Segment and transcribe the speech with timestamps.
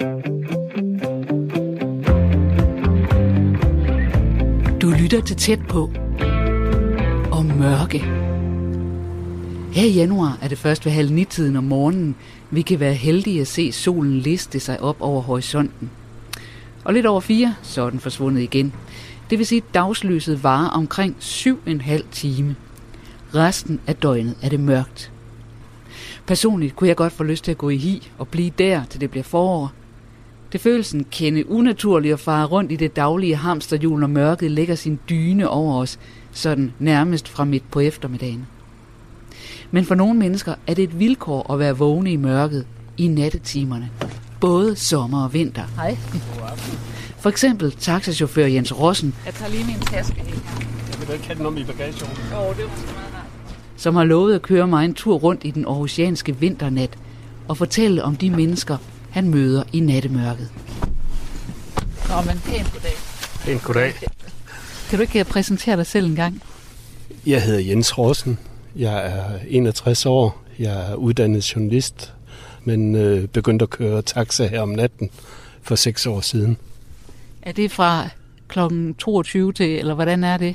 [0.00, 0.06] Du
[4.90, 5.90] lytter til tæt på
[7.32, 7.98] og mørke.
[9.72, 12.16] Her i januar er det først ved halv ni-tiden om morgenen,
[12.50, 15.90] vi kan være heldige at se solen liste sig op over horisonten.
[16.84, 18.72] Og lidt over fire, så er den forsvundet igen.
[19.30, 22.56] Det vil sige, at dagslyset varer omkring 7,5 time.
[23.34, 25.12] Resten af døgnet er det mørkt.
[26.26, 29.00] Personligt kunne jeg godt få lyst til at gå i hi og blive der, til
[29.00, 29.72] det bliver forår.
[30.52, 34.74] Det føles en kende unaturligt at fare rundt i det daglige hamsterhjul, når mørket lægger
[34.74, 35.98] sin dyne over os,
[36.32, 38.46] sådan nærmest fra midt på eftermiddagen.
[39.70, 42.66] Men for nogle mennesker er det et vilkår at være vågne i mørket
[42.96, 43.90] i nattetimerne.
[44.40, 45.64] Både sommer og vinter.
[45.76, 45.96] Hej.
[47.18, 50.34] For eksempel taxachauffør Jens Rossen, Jeg tager lige min taske her.
[50.90, 51.94] Jeg vil da ikke have den om i bagagen.
[52.32, 53.00] Åh, oh, det var
[53.80, 56.98] som har lovet at køre mig en tur rundt i den aarhusianske vinternat
[57.48, 58.76] og fortælle om de mennesker,
[59.10, 60.48] han møder i nattemørket.
[62.08, 62.92] Nå, men pænt goddag.
[63.44, 63.92] Pænt goddag.
[64.90, 66.42] Kan du ikke præsentere dig selv en gang?
[67.26, 68.38] Jeg hedder Jens Rossen.
[68.76, 70.42] Jeg er 61 år.
[70.58, 72.12] Jeg er uddannet journalist,
[72.64, 75.10] men øh, begyndte at køre taxa her om natten
[75.62, 76.56] for seks år siden.
[77.42, 78.08] Er det fra
[78.48, 80.54] klokken 22 til, eller hvordan er det?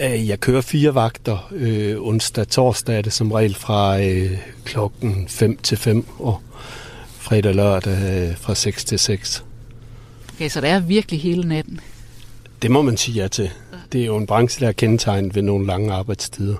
[0.00, 1.48] Øh, Jeg kører fire vagter.
[1.52, 6.40] Øh, onsdag torsdag er det som regel fra øh, klokken 5 til 5, og
[7.24, 9.44] fredag og lørdag øh, fra 6 til 6.
[10.34, 11.80] Okay, så det er virkelig hele natten.
[12.62, 13.50] Det må man sige ja til.
[13.92, 16.56] Det er jo en branche, der er kendetegnet ved nogle lange arbejdstider.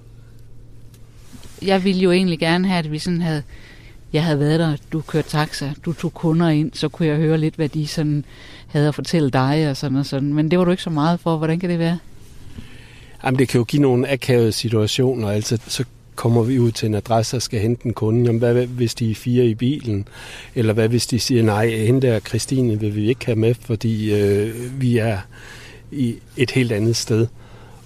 [1.62, 3.42] Jeg ville jo egentlig gerne have, at vi sådan havde...
[4.12, 7.39] Jeg havde været der, du kørte taxa, du tog kunder ind, så kunne jeg høre
[7.39, 8.25] lidt, hvad de sådan
[8.67, 10.35] havde at fortælle dig og sådan og sådan.
[10.35, 11.37] Men det var du ikke så meget for.
[11.37, 11.98] Hvordan kan det være?
[13.25, 15.29] Jamen, det kan jo give nogle akavede situationer.
[15.29, 18.27] Altså, så kommer vi ud til en adresse og skal hente en kunde.
[18.27, 20.09] Jamen, hvad hvis de er fire i bilen?
[20.55, 24.15] Eller hvad hvis de siger, nej, hende der Christine vil vi ikke have med, fordi
[24.15, 25.19] øh, vi er
[25.91, 27.27] i et helt andet sted.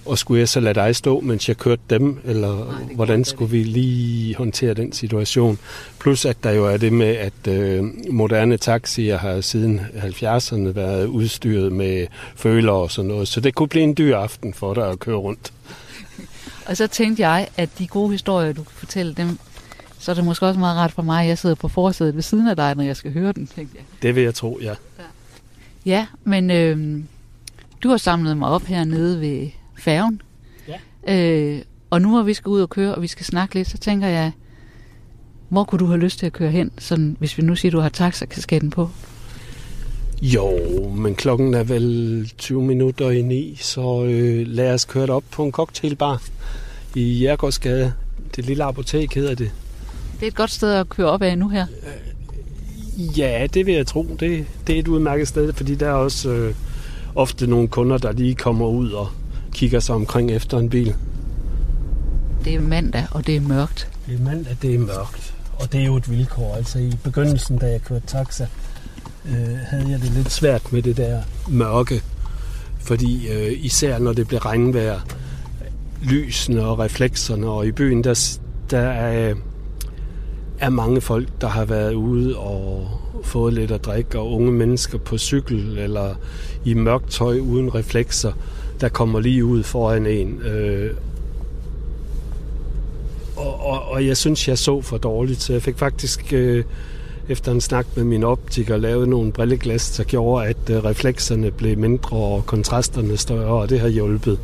[0.08, 2.18] Og skulle jeg så lade dig stå, mens jeg kørte dem?
[2.24, 5.58] Eller Nej, hvordan skulle vi lige håndtere den situation?
[6.00, 11.06] Plus at der jo er det med, at øh, moderne taxier har siden 70'erne været
[11.06, 12.06] udstyret med
[12.36, 13.28] føler og sådan noget.
[13.28, 15.52] Så det kunne blive en dyr aften for dig at køre rundt.
[16.68, 19.38] Og så tænkte jeg, at de gode historier, du kan fortælle dem,
[19.98, 22.22] så er det måske også meget rart for mig, at jeg sidder på forsædet ved
[22.22, 23.84] siden af dig, når jeg skal høre den, tænkte jeg.
[24.02, 24.74] Det vil jeg tro, ja.
[25.86, 27.02] Ja, men øh,
[27.82, 30.22] du har samlet mig op hernede ved færgen.
[30.68, 31.14] Ja.
[31.14, 33.78] Øh, og nu hvor vi skal ud og køre, og vi skal snakke lidt, så
[33.78, 34.32] tænker jeg,
[35.48, 37.80] hvor kunne du have lyst til at køre hen, sådan, hvis vi nu siger, du
[37.80, 38.90] har taxakasketten på?
[40.22, 40.50] Jo,
[40.96, 45.44] men klokken er vel 20 minutter i ni, så øh, lad os køre op på
[45.44, 46.22] en cocktailbar
[46.94, 47.92] i Jærgårdsgade.
[48.36, 49.50] Det lille apotek hedder det.
[50.14, 51.66] Det er et godt sted at køre op af nu her.
[52.98, 54.16] Ja, det vil jeg tro.
[54.20, 56.54] Det, det er et udmærket sted, fordi der er også øh,
[57.14, 59.08] ofte nogle kunder, der lige kommer ud og
[59.52, 60.94] kigger sig omkring efter en bil.
[62.44, 63.88] Det er mandag, og det er mørkt.
[64.06, 66.54] Det er mandag, det er mørkt, og det er jo et vilkår.
[66.56, 68.46] Altså i begyndelsen, da jeg kørte taxa,
[69.28, 72.02] øh, havde jeg det lidt svært med det der mørke.
[72.80, 75.00] Fordi øh, især når det blev regnvejr,
[76.02, 78.38] lysene og reflekserne, og i byen, der,
[78.70, 79.34] der er,
[80.58, 82.88] er mange folk, der har været ude og
[83.22, 86.14] fået lidt at drikke, og unge mennesker på cykel eller
[86.64, 88.32] i mørkt tøj uden reflekser,
[88.80, 90.42] der kommer lige ud foran en.
[90.42, 90.90] Øh,
[93.36, 96.64] og, og, og jeg synes, jeg så for dårligt, så jeg fik faktisk øh,
[97.28, 101.78] efter en snak med min optiker lavet nogle brilleglas, der gjorde, at øh, reflekserne blev
[101.78, 104.38] mindre og kontrasterne større, og det har hjulpet.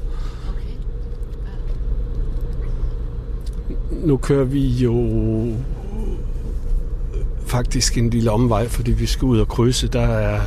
[3.91, 5.53] Nu kører vi jo
[7.47, 9.89] faktisk en lille omvej, fordi vi skal ud og krydse.
[9.89, 10.41] Der er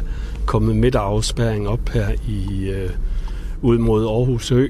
[0.46, 2.90] kommet midterafspæring op her i øh,
[3.62, 4.68] ud mod Aarhus Ø.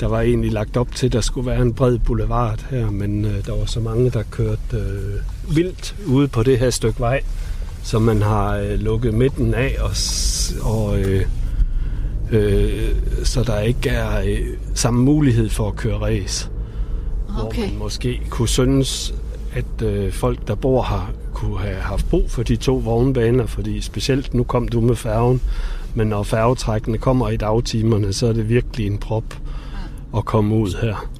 [0.00, 3.24] Der var egentlig lagt op til, at der skulle være en bred boulevard her, men
[3.24, 5.20] øh, der var så mange, der kørte øh,
[5.54, 7.20] vildt ude på det her stykke vej,
[7.82, 9.90] så man har øh, lukket midten af, og,
[10.62, 11.26] og øh,
[12.32, 12.88] øh,
[13.24, 16.48] så der ikke er øh, samme mulighed for at køre race.
[17.28, 17.60] Hvor Okay.
[17.70, 19.14] man måske kunne synes,
[19.54, 23.80] at øh, folk, der bor her, kunne have haft brug for de to vognbaner, fordi
[23.80, 25.40] specielt nu kom du med færgen,
[25.94, 29.24] men når færgetrækkene kommer i dagtimerne, så er det virkelig en prop
[30.16, 31.10] at komme ud her.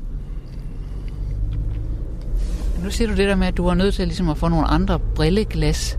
[2.82, 4.66] Nu siger du det der med, at du er nødt til ligesom at få nogle
[4.66, 5.98] andre brilleglas.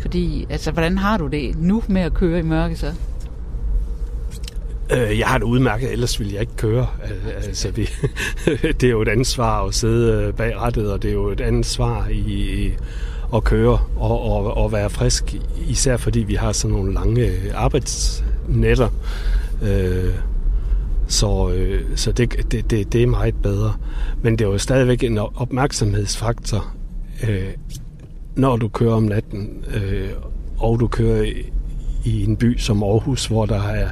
[0.00, 2.92] Fordi, altså, hvordan har du det nu med at køre i mørke så?
[4.92, 6.86] Øh, jeg har det udmærket, ellers ville jeg ikke køre.
[7.36, 7.88] Altså, vi,
[8.80, 11.40] det er jo et ansvar at sidde øh, bag rattet, og det er jo et
[11.40, 12.72] ansvar i, i
[13.34, 15.34] at køre og, og, og være frisk,
[15.68, 18.88] især fordi vi har sådan nogle lange arbejdsnetter.
[19.62, 20.14] Øh,
[21.08, 23.72] så, øh, så det, det, det, det er meget bedre.
[24.22, 26.74] Men det er jo stadigvæk en opmærksomhedsfaktor,
[27.28, 27.48] øh,
[28.36, 30.08] når du kører om natten, øh,
[30.58, 31.52] og du kører i,
[32.04, 33.88] i en by som Aarhus, hvor der er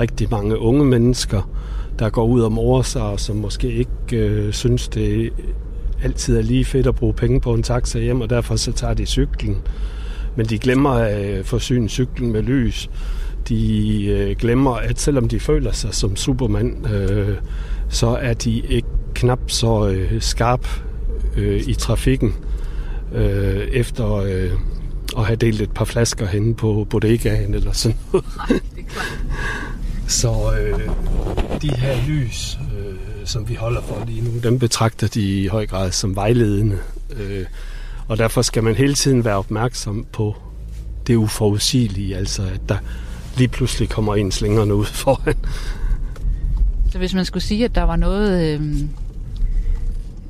[0.00, 1.50] rigtig mange unge mennesker,
[1.98, 5.32] der går ud og morer sig, og som måske ikke øh, synes, det
[6.02, 8.94] altid er lige fedt at bruge penge på en taxa hjem, og derfor så tager
[8.94, 9.56] de cyklen.
[10.36, 12.90] Men de glemmer at øh, forsyne cyklen med lys.
[13.48, 17.36] De øh, glemmer, at selvom de føler sig som Superman, øh,
[17.88, 20.66] så er de ikke knap så øh, skarp
[21.36, 22.34] øh, i trafikken
[23.12, 24.50] øh, efter øh,
[25.18, 28.26] at have delt et par flasker henne på bodegaen eller sådan noget.
[28.36, 29.18] Nej, det er klart.
[30.06, 30.80] Så øh,
[31.62, 35.66] de her lys, øh, som vi holder for lige nu, dem betragter de i høj
[35.66, 36.78] grad som vejledende.
[37.16, 37.44] Øh,
[38.08, 40.36] og derfor skal man hele tiden være opmærksom på
[41.06, 42.78] det uforudsigelige, altså at der
[43.38, 45.34] lige pludselig kommer en slængerne ud foran.
[46.90, 48.76] Så hvis man skulle sige, at der var noget, øh,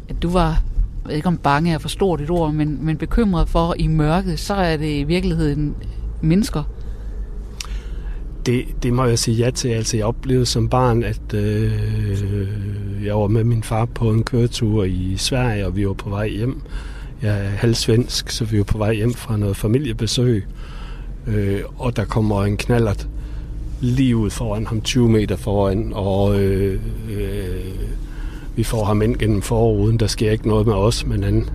[0.08, 2.96] at du var, jeg ved ikke om bange er for stort et ord, men, men
[2.96, 5.74] bekymret for i mørket, så er det i virkeligheden
[6.20, 6.62] mennesker,
[8.46, 9.68] det, det må jeg sige ja til.
[9.68, 11.72] Altså, jeg oplevede som barn, at øh,
[13.04, 16.28] jeg var med min far på en køretur i Sverige, og vi var på vej
[16.28, 16.62] hjem.
[17.22, 20.36] Jeg er halvsvensk, så vi var på vej hjem fra noget familiebesøg.
[20.36, 20.77] Øh,
[21.28, 23.08] øh, og der kommer en knallert
[23.80, 26.80] lige ud foran ham, 20 meter foran, og øh,
[27.10, 27.64] øh,
[28.56, 30.00] vi får ham ind gennem forruden.
[30.00, 31.48] Der sker ikke noget med os, men han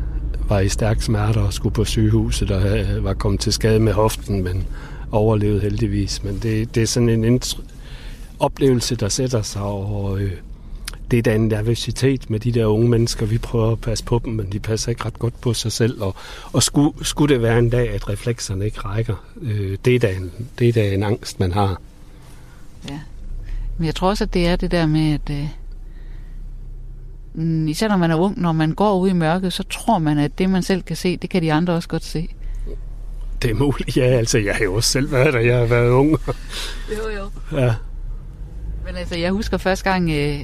[0.49, 3.93] var i stærk smerte og skulle på sygehuset og øh, var kommet til skade med
[3.93, 4.67] hoften, men
[5.11, 6.23] overlevede heldigvis.
[6.23, 7.41] Men det, det er sådan en
[8.39, 10.31] oplevelse, der sætter sig, og øh,
[11.11, 13.25] det er da en nervøsitet med de der unge mennesker.
[13.25, 16.01] Vi prøver at passe på dem, men de passer ikke ret godt på sig selv.
[16.01, 16.15] Og,
[16.53, 20.11] og skulle, skulle det være en dag, at reflekserne ikke rækker, øh, det, er da
[20.11, 21.81] en, det er da en angst, man har.
[22.89, 22.99] Ja,
[23.77, 25.47] men jeg tror også, at det er det der med, at øh,
[27.33, 30.17] mm, især når man er ung, når man går ud i mørket, så tror man,
[30.17, 32.29] at det, man selv kan se, det kan de andre også godt se.
[33.41, 34.03] Det er muligt, ja.
[34.03, 35.39] Altså, jeg har jo også selv været der.
[35.39, 36.11] Jeg har været ung.
[36.97, 37.57] jo, jo.
[37.59, 37.73] Ja.
[38.85, 40.41] Men altså, jeg husker første gang, øh,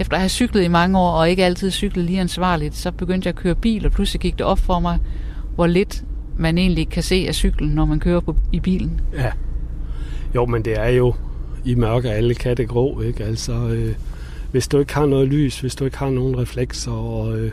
[0.00, 3.26] efter at have cyklet i mange år, og ikke altid cyklet lige ansvarligt, så begyndte
[3.26, 4.98] jeg at køre bil, og pludselig gik det op for mig,
[5.54, 6.04] hvor lidt
[6.38, 9.00] man egentlig kan se af cyklen, når man kører på, i bilen.
[9.14, 9.30] Ja.
[10.34, 11.14] Jo, men det er jo
[11.64, 13.24] i mørke alle katte grå, ikke?
[13.24, 13.94] Altså, øh,
[14.50, 17.52] hvis du ikke har noget lys, hvis du ikke har nogen reflekser, og øh,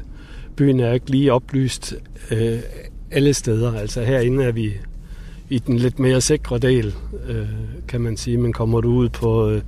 [0.55, 1.93] byen er ikke lige oplyst
[2.31, 2.59] øh,
[3.11, 3.73] alle steder.
[3.79, 4.73] Altså herinde er vi
[5.49, 6.93] i den lidt mere sikre del,
[7.27, 7.47] øh,
[7.87, 8.37] kan man sige.
[8.37, 9.61] Men kommer du ud på øh,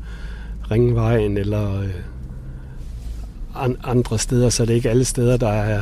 [0.72, 1.90] Ringvejen eller øh,
[3.56, 5.82] an, andre steder, så er det ikke alle steder, der er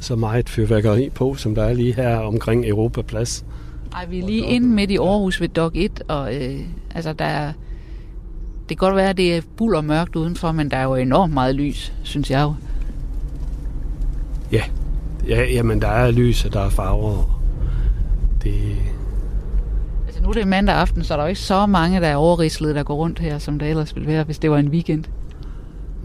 [0.00, 3.44] så meget fyrværkeri på, som der er lige her omkring Europaplads.
[3.90, 6.60] Nej, vi er lige inde midt i Aarhus ved Dok 1, og øh,
[6.94, 7.52] altså der er,
[8.68, 11.34] det kan godt være, at det er buller mørkt udenfor, men der er jo enormt
[11.34, 12.54] meget lys, synes jeg jo.
[14.52, 14.62] Ja,
[15.28, 17.40] Ja, jamen, der er lys, og der er farver.
[18.42, 18.76] Det...
[20.06, 22.16] Altså, nu er det mandag aften, så er der jo ikke så mange, der er
[22.16, 25.04] overrislede, der går rundt her, som det ellers ville være, hvis det var en weekend.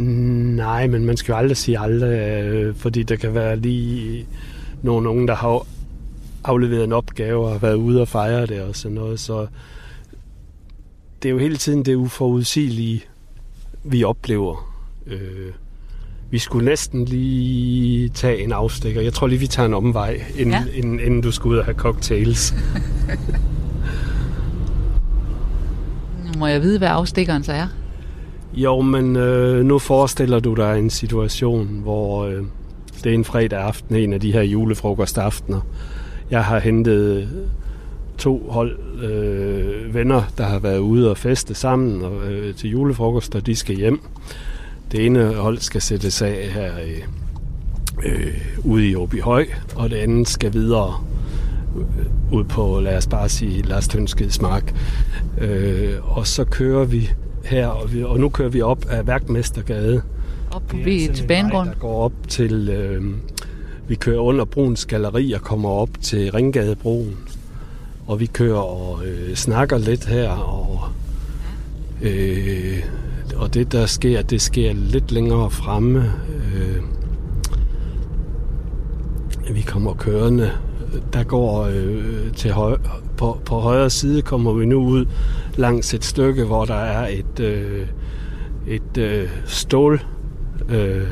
[0.01, 4.25] Nej, men man skal jo aldrig sige aldrig, øh, fordi der kan være lige
[4.81, 5.65] nogle unge, der har
[6.43, 9.47] afleveret en opgave og været ude og fejre det og sådan noget, så
[11.23, 13.03] det er jo hele tiden det uforudsigelige,
[13.83, 14.75] vi oplever.
[15.07, 15.51] Øh,
[16.31, 19.01] vi skulle næsten lige tage en afstikker.
[19.01, 20.63] Jeg tror lige, vi tager en omvej, inden, ja.
[20.73, 22.53] inden, inden du skal ud og have cocktails.
[26.25, 27.67] nu må jeg vide, hvad afstikkeren så er.
[28.53, 32.43] Jo, men øh, nu forestiller du dig en situation, hvor øh,
[33.03, 35.61] det er en fredag aften, en af de her julefrokostaftener.
[36.31, 37.27] Jeg har hentet øh,
[38.17, 43.35] to hold øh, venner, der har været ude og feste sammen og, øh, til julefrokost,
[43.35, 44.01] og de skal hjem.
[44.91, 47.01] Det ene hold skal sættes af her øh,
[48.05, 51.03] øh, ude i Åby Høj, og det andet skal videre
[51.77, 54.73] øh, ud på, lad os bare sige, Lars Tønskeds mark.
[55.41, 57.09] Øh, og så kører vi
[57.43, 60.01] her, og, vi, og nu kører vi op af Værkmestergade.
[60.51, 61.73] Op på vi til banegården?
[61.73, 63.03] Der går op til, øh,
[63.87, 67.17] vi kører under Bruns Galeri og kommer op til Ringgadebroen.
[68.07, 70.81] Og vi kører og øh, snakker lidt her, og
[72.01, 72.83] øh,
[73.35, 76.11] og det der sker, det sker lidt længere fremme.
[76.55, 76.81] Øh,
[79.55, 80.51] vi kommer kørende.
[81.13, 82.77] Der går øh, til høj,
[83.21, 85.05] på, på højre side kommer vi nu ud
[85.55, 87.87] langs et stykke, hvor der er et, øh,
[88.67, 90.01] et øh, stål
[90.69, 91.07] øh,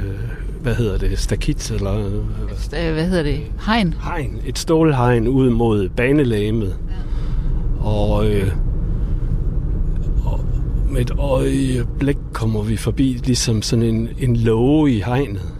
[0.61, 1.97] hvad hedder det, stakit, eller...
[1.97, 3.39] Øh, hvad hedder det?
[3.65, 3.93] Hegn?
[4.03, 4.41] Hegn.
[4.45, 6.77] Et stålhegn ud mod banelæmet.
[6.89, 7.87] Ja.
[7.87, 8.51] Og, øh,
[10.89, 15.53] med et øjeblik kommer vi forbi ligesom sådan en, en låge i hegnet.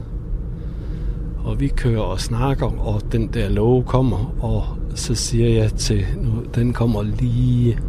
[1.43, 6.05] Og vi kører og snakker, og den der låge kommer, og så siger jeg til,
[6.17, 7.79] nu, den kommer lige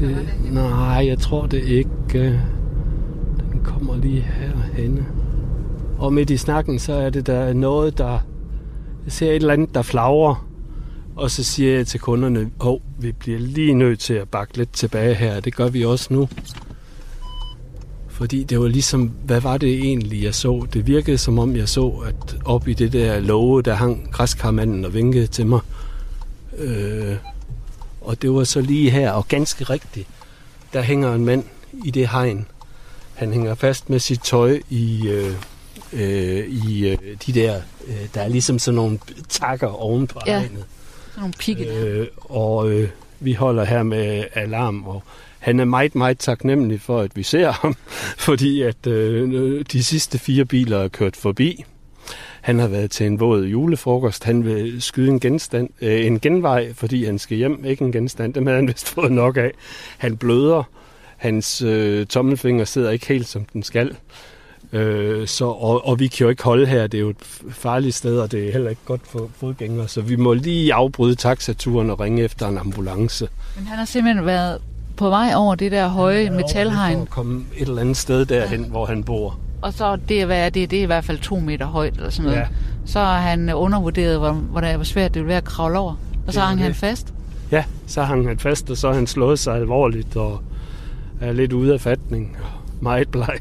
[0.00, 2.40] det, nej, jeg tror det ikke.
[3.52, 5.06] Den kommer lige herhenne.
[5.98, 8.18] Og midt i snakken, så er det der noget, der...
[9.04, 10.46] Jeg ser et eller andet, der flagrer.
[11.16, 14.72] Og så siger jeg til kunderne, oh, vi bliver lige nødt til at bakke lidt
[14.72, 15.40] tilbage her.
[15.40, 16.28] Det gør vi også nu.
[18.20, 20.66] Fordi det var ligesom, hvad var det egentlig, jeg så?
[20.72, 24.84] Det virkede som om, jeg så, at op i det der låge, der hang græskarmanden
[24.84, 25.60] og vinkede til mig.
[26.58, 27.16] Øh,
[28.00, 30.08] og det var så lige her, og ganske rigtigt,
[30.72, 31.44] der hænger en mand
[31.84, 32.46] i det hegn.
[33.14, 35.34] Han hænger fast med sit tøj i, øh,
[35.92, 38.98] øh, i øh, de der, øh, der er ligesom sådan nogle
[39.28, 40.38] takker oven på ja.
[40.38, 40.64] hegnet.
[41.16, 42.88] Nogle pigge øh, Og øh,
[43.20, 45.02] vi holder her med alarm, og
[45.38, 47.74] han er meget, meget taknemmelig for, at vi ser ham,
[48.28, 51.64] fordi at øh, de sidste fire biler er kørt forbi.
[52.40, 54.24] Han har været til en våd julefrokost.
[54.24, 57.64] Han vil skyde en, genstand, øh, en genvej, fordi han skal hjem.
[57.64, 59.50] Ikke en genstand, dem havde han vist fået nok af.
[59.98, 60.62] Han bløder.
[61.16, 63.96] Hans øh, tommelfinger sidder ikke helt, som den skal.
[64.72, 66.86] Øh, så, og, og vi kan jo ikke holde her.
[66.86, 69.88] Det er jo et farligt sted, og det er heller ikke godt for fodgængere.
[69.88, 73.28] Så vi må lige afbryde taxaturen og ringe efter en ambulance.
[73.56, 74.58] Men han har simpelthen været
[74.96, 76.96] på vej over det der høje metalhegn.
[76.96, 78.68] For at komme et eller andet sted derhen, ja.
[78.68, 81.38] hvor han bor og så det, hvad er det, det er i hvert fald to
[81.38, 82.40] meter højt eller sådan noget.
[82.40, 82.46] Ja.
[82.84, 85.94] Så har han undervurderet, hvor, hvor, svært det vil være at kravle over.
[86.26, 86.64] Og så hang det.
[86.64, 87.14] han fast.
[87.50, 90.42] Ja, så hang han fast, og så har han slået sig alvorligt og
[91.20, 92.36] er lidt ude af fatning.
[92.80, 93.38] Meget bleg.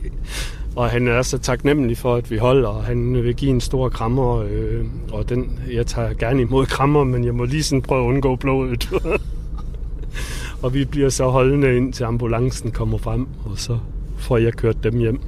[0.76, 3.90] Og han er så taknemmelig for, at vi holder, og han vil give en stor
[3.90, 8.04] krammer, øh, og den, jeg tager gerne imod krammer, men jeg må lige sådan prøve
[8.04, 8.90] at undgå blodet.
[10.64, 13.78] og vi bliver så holdende ind til ambulancen kommer frem, og så
[14.18, 15.20] får jeg kørt dem hjem.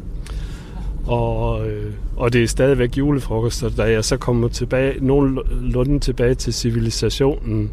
[1.06, 6.36] Og, øh, og det er stadigvæk julefrokost, og da jeg så kommer tilbage, nogenlunde tilbage
[6.36, 7.72] til civilisationen,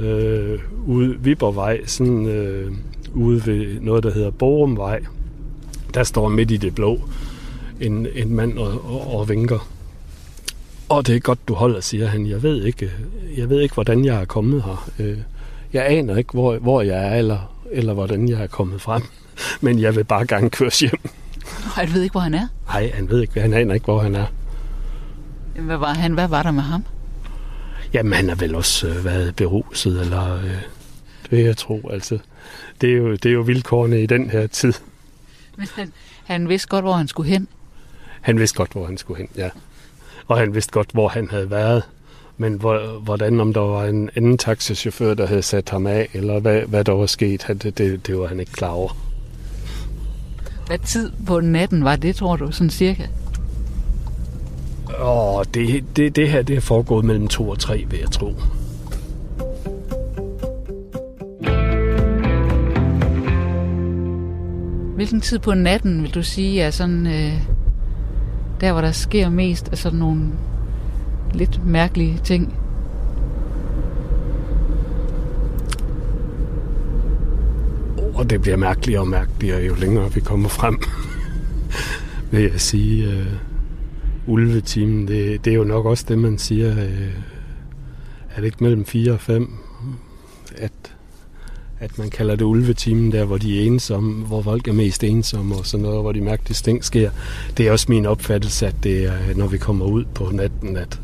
[0.00, 2.72] øh, ude Viborgvej, sådan øh,
[3.14, 5.00] ude ved noget, der hedder Borumvej,
[5.94, 7.00] der står midt i det blå
[7.80, 9.68] en, en mand og, og, og vinker.
[10.88, 12.26] Og det er godt, du holder, siger han.
[12.26, 12.90] Jeg ved ikke,
[13.36, 14.90] jeg ved ikke hvordan jeg er kommet her.
[14.98, 15.18] Øh,
[15.72, 19.02] jeg aner ikke, hvor, hvor jeg er, eller, eller hvordan jeg er kommet frem.
[19.60, 21.00] Men jeg vil bare gerne køres hjem.
[21.74, 22.46] Han ved ikke, hvor han er?
[22.66, 24.26] Nej, han ved ikke, han aner ikke, hvor han er.
[25.58, 26.84] Hvad var, han, hvad var der med ham?
[27.92, 30.50] Jamen, han har vel også øh, været beruset, eller øh,
[31.22, 31.90] det vil jeg tro.
[31.92, 32.18] Altså,
[32.80, 34.72] det, er jo, det er jo vilkårene i den her tid.
[35.60, 35.92] Men han,
[36.24, 37.48] han vidste godt, hvor han skulle hen?
[38.20, 39.50] Han vidste godt, hvor han skulle hen, ja.
[40.26, 41.82] Og han vidste godt, hvor han havde været.
[42.36, 46.40] Men hvor, hvordan, om der var en anden taxichauffør, der havde sat ham af, eller
[46.40, 48.96] hvad, hvad der var sket, det, det, det var han ikke klar over.
[50.66, 53.06] Hvad tid på natten var det, tror du, sådan cirka?
[55.00, 58.34] Åh, det, det, det her det er foregået mellem to og tre, vil jeg tro.
[65.00, 67.32] Hvilken tid på natten vil du sige er sådan øh,
[68.60, 70.22] der, hvor der sker mest af sådan nogle
[71.34, 72.54] lidt mærkelige ting?
[78.14, 80.82] Og det bliver mærkeligere og mærkeligere, jo længere vi kommer frem.
[82.30, 83.12] vil jeg sige.
[83.12, 83.26] Øh,
[84.26, 86.70] ulvetimen, det, det er jo nok også det, man siger.
[86.70, 87.14] øh,
[88.30, 89.52] er det ikke mellem 4 og 5,
[90.56, 90.72] at,
[91.80, 95.54] at man kalder det ulvetimen, der hvor de er ensomme, hvor folk er mest ensomme
[95.54, 97.10] og sådan noget, hvor de mærkelige ting sker.
[97.56, 101.00] Det er også min opfattelse, at det er, når vi kommer ud på natten, at,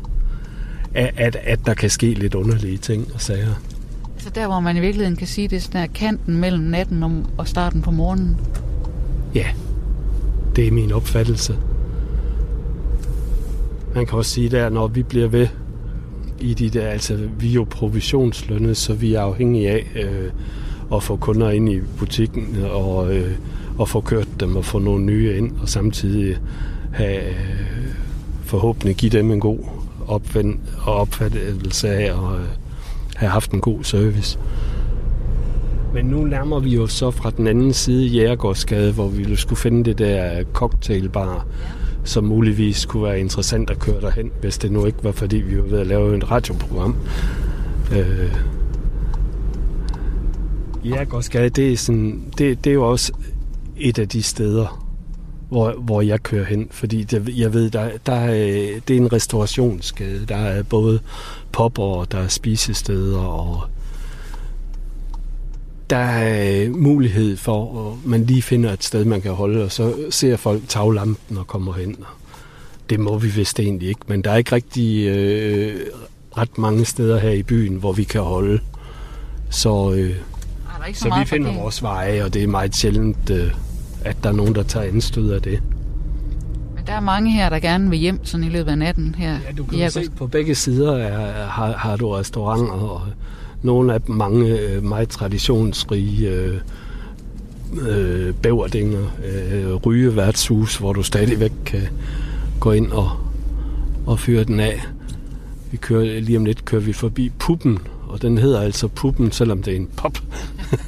[0.93, 3.53] at, at der kan ske lidt underlige ting og sager.
[4.17, 7.47] Så der, hvor man i virkeligheden kan sige, det er sådan kanten mellem natten og
[7.47, 8.37] starten på morgenen?
[9.35, 9.47] Ja,
[10.55, 11.57] det er min opfattelse.
[13.95, 15.47] Man kan også sige der, når vi bliver ved
[16.39, 20.31] i de der, altså vi er jo provisionslønnet, så vi er afhængige af øh,
[20.95, 23.31] at få kunder ind i butikken og, øh,
[23.77, 26.37] og få kørt dem og få nogle nye ind, og samtidig
[26.91, 27.35] have, øh,
[28.43, 29.59] forhåbentlig give dem en god
[30.07, 32.45] opvend og opfattelse af at øh,
[33.15, 34.39] have haft en god service.
[35.93, 39.83] Men nu nærmer vi jo så fra den anden side Jægergårdsgade, hvor vi skulle finde
[39.83, 41.45] det der cocktailbar,
[42.07, 45.57] som muligvis kunne være interessant at køre derhen, hvis det nu ikke var, fordi vi
[45.57, 46.95] var ved at lave et radioprogram.
[47.91, 48.35] Øh,
[50.85, 53.13] Jægergårdsgade, det er, sådan, det, det er jo også
[53.77, 54.87] et af de steder,
[55.49, 58.33] hvor, hvor jeg kører hen, fordi det, jeg ved, der, der er,
[58.87, 60.25] det er en restaurationsgade.
[60.25, 60.99] Der er både
[61.51, 63.61] pop og der er spisesteder, og
[65.89, 69.93] der er mulighed for, at man lige finder et sted, man kan holde, og så
[70.09, 71.95] ser folk taglampen og kommer hen.
[72.89, 75.79] Det må vi vist egentlig ikke, men der er ikke rigtig øh,
[76.37, 78.59] ret mange steder her i byen, hvor vi kan holde.
[79.49, 80.15] Så, øh,
[80.87, 83.51] ikke så, så vi finder vores veje, og det er meget sjældent, øh,
[84.05, 85.61] at der er nogen, der tager anstød af det.
[86.75, 89.31] Men der er mange her, der gerne vil hjem sådan i løbet af natten her.
[89.31, 93.01] Ja, du kan se på begge sider er, har, har du restauranter, og
[93.61, 96.57] nogle af mange øh, meget traditionsrige øh,
[97.89, 101.81] øh, bæverdinger, øh, rygeværtshus, hvor du stadigvæk kan
[102.59, 103.11] gå ind og,
[104.05, 104.81] og fyre den af.
[105.71, 109.63] Vi kører, lige om lidt kører vi forbi Puppen, og den hedder altså Puppen, selvom
[109.63, 110.17] det er en pop.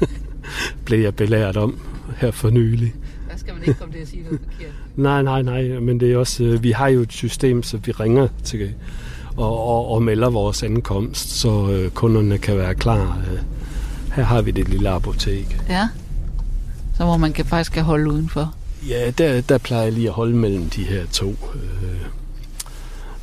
[0.85, 1.79] blev jeg belært om
[2.17, 2.93] her for nylig.
[3.31, 4.71] Der skal man ikke komme til at sige noget forkert.
[4.95, 7.91] nej, nej, nej, men det er også, øh, vi har jo et system, så vi
[7.91, 8.73] ringer til
[9.39, 13.19] og, og, og melder vores ankomst, så øh, kunderne kan være klar.
[13.31, 13.39] Øh,
[14.15, 15.61] her har vi det lille apotek.
[15.69, 15.87] Ja,
[16.97, 18.53] så hvor man kan faktisk kan holde udenfor.
[18.87, 21.99] Ja, der, der plejer jeg lige at holde mellem de her to øh,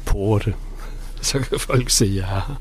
[0.05, 0.55] porte.
[1.23, 2.61] Så kan folk se, at jeg er.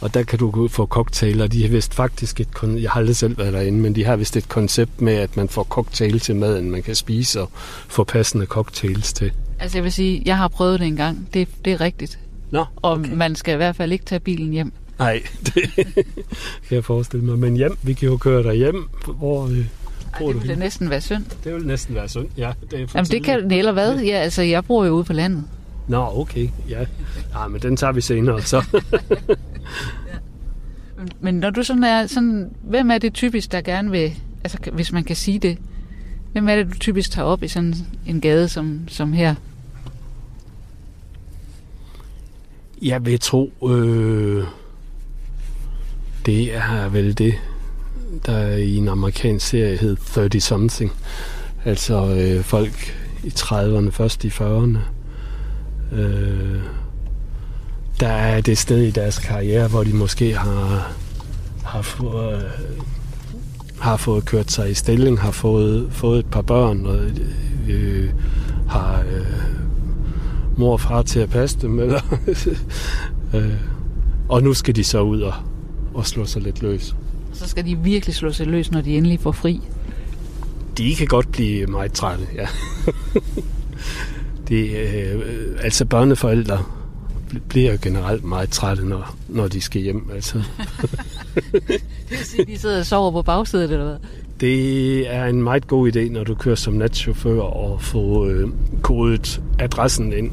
[0.00, 1.46] Og der kan du gå få cocktailer.
[1.46, 4.36] De har vist faktisk et, jeg har aldrig selv været derinde, men de har vist
[4.36, 7.50] et koncept med, at man får cocktail til maden, man kan spise og
[7.88, 9.32] få passende cocktails til.
[9.60, 11.28] Altså jeg vil sige, jeg har prøvet det en gang.
[11.34, 12.18] Det, det er rigtigt.
[12.54, 13.10] Nå, okay.
[13.10, 14.72] Og man skal i hvert fald ikke tage bilen hjem.
[14.98, 15.70] Nej, det
[16.68, 17.38] kan jeg forestille mig.
[17.38, 18.88] Men hjem, vi kan jo køre dig hjem.
[19.18, 19.66] Hvor, øh,
[20.12, 21.24] Ej, det ville næsten være synd.
[21.44, 22.52] Det vil næsten være synd, ja.
[22.70, 23.98] Det er Jamen det kan, eller hvad?
[23.98, 25.44] Ja, altså jeg bor jo ude på landet.
[25.88, 26.80] Nå, okay, ja.
[27.34, 28.56] Ja, men den tager vi senere, så.
[28.72, 30.16] ja.
[30.98, 34.12] men, men når du sådan er, sådan, hvem er det typisk, der gerne vil,
[34.44, 35.58] altså hvis man kan sige det,
[36.32, 37.74] hvem er det, du typisk tager op i sådan
[38.06, 39.34] en gade som, som her?
[42.84, 44.44] Jeg vil tro, øh,
[46.26, 47.34] det er vel det,
[48.26, 50.92] der i en amerikansk serie hed 30 Something.
[51.64, 54.78] Altså øh, folk i 30'erne, først i 40'erne.
[55.92, 56.60] Øh,
[58.00, 60.92] der er det sted i deres karriere, hvor de måske har,
[61.64, 62.50] har, fået, øh,
[63.80, 66.98] har fået kørt sig i stilling, har fået, fået et par børn, og
[67.68, 68.10] øh,
[68.68, 69.63] har øh,
[70.56, 72.18] mor og far til at passe dem, eller,
[73.34, 73.52] øh,
[74.28, 75.34] og nu skal de så ud og,
[75.94, 76.94] og slå sig lidt løs.
[77.32, 79.60] Så skal de virkelig slå sig løs, når de endelig får fri?
[80.78, 82.46] De kan godt blive meget trætte, ja.
[84.48, 85.22] det, øh,
[85.60, 86.64] altså børneforældre
[87.48, 90.10] bliver generelt meget trætte, når, når de skal hjem.
[90.14, 90.38] Altså.
[91.64, 93.96] det vil sige, de sidder og sover på bagsædet, eller hvad?
[94.40, 98.48] Det er en meget god idé, når du kører som natchauffør og får øh,
[98.82, 100.30] kodet adressen ind.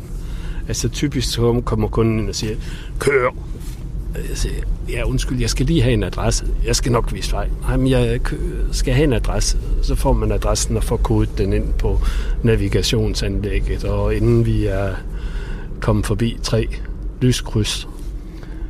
[0.67, 2.55] Altså typisk så kommer kunden ind og siger,
[2.99, 3.29] kør!
[4.15, 4.55] Jeg siger,
[4.89, 6.45] ja undskyld, jeg skal lige have en adresse.
[6.65, 7.49] Jeg skal nok vise vej.
[7.61, 8.39] Nej, men jeg øh,
[8.71, 9.57] skal have en adresse.
[9.81, 11.99] Så får man adressen og får kodet den ind på
[12.43, 13.83] navigationsanlægget.
[13.83, 14.95] Og inden vi er
[15.79, 16.67] kommet forbi tre
[17.21, 17.87] lyskryds,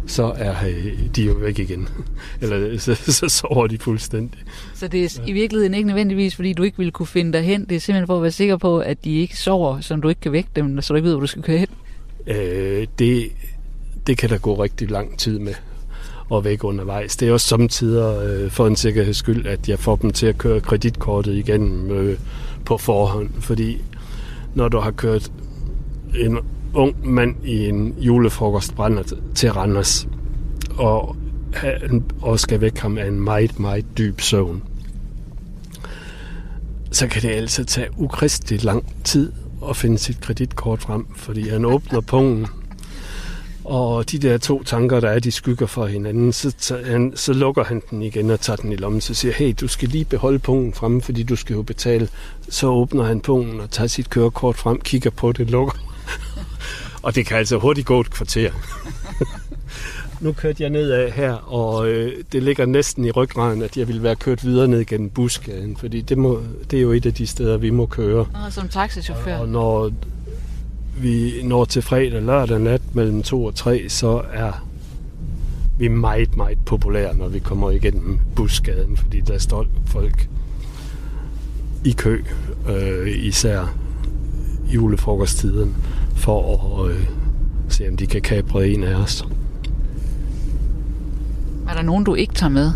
[0.07, 1.87] så er øh, de jo væk igen.
[2.41, 4.39] Eller så, så sover de fuldstændig.
[4.81, 7.65] Så det er i virkeligheden ikke nødvendigvis, fordi du ikke ville kunne finde dig hen.
[7.65, 10.21] Det er simpelthen for at være sikker på, at de ikke sover, så du ikke
[10.21, 11.67] kan vække dem, så du ikke ved, hvor du skal køre hen.
[12.27, 13.31] Øh, det,
[14.07, 15.53] det kan der gå rigtig lang tid med
[16.33, 17.15] at væk undervejs.
[17.15, 20.37] Det er også samtidig øh, for en sikkerheds skyld, at jeg får dem til at
[20.37, 22.17] køre kreditkortet igennem øh,
[22.65, 23.81] på forhånd, fordi
[24.55, 25.31] når du har kørt
[26.19, 26.37] en
[26.73, 29.03] ung mand i en julefrokost brænder
[29.35, 30.07] til Randers,
[30.77, 31.15] og,
[32.21, 34.63] og skal væk ham af en meget, meget dyb søvn,
[36.91, 39.31] så kan det altså tage ukristeligt lang tid
[39.69, 42.47] at finde sit kreditkort frem, fordi han åbner pungen,
[43.63, 47.33] og de der to tanker, der er, de skygger for hinanden, så, tager han, så
[47.33, 50.05] lukker han den igen og tager den i lommen, så siger, hey, du skal lige
[50.05, 52.09] beholde pungen fremme, fordi du skal jo betale.
[52.49, 55.73] Så åbner han pungen og tager sit kørekort frem, kigger på det, lukker
[57.03, 58.51] og det kan altså hurtigt gå et kvarter
[60.21, 63.87] nu kørte jeg ned af her, og øh, det ligger næsten i ryggraden, at jeg
[63.87, 67.13] vil være kørt videre ned gennem Busgaden, fordi det, må, det er jo et af
[67.13, 68.19] de steder, vi må køre.
[68.45, 69.35] Og som taxichauffør.
[69.35, 69.91] Og, og når
[70.97, 74.65] vi når til fredag lørdag nat mellem 2 og 3, så er
[75.77, 80.29] vi meget, meget populære, når vi kommer igennem Busgaden, fordi der står folk
[81.85, 82.23] i kø,
[82.69, 83.75] øh, især
[84.73, 85.75] julefrokosttiden
[86.15, 87.07] for at øh,
[87.69, 89.25] se, om de kan kapre en af os.
[91.71, 92.71] Er der nogen, du ikke tager med?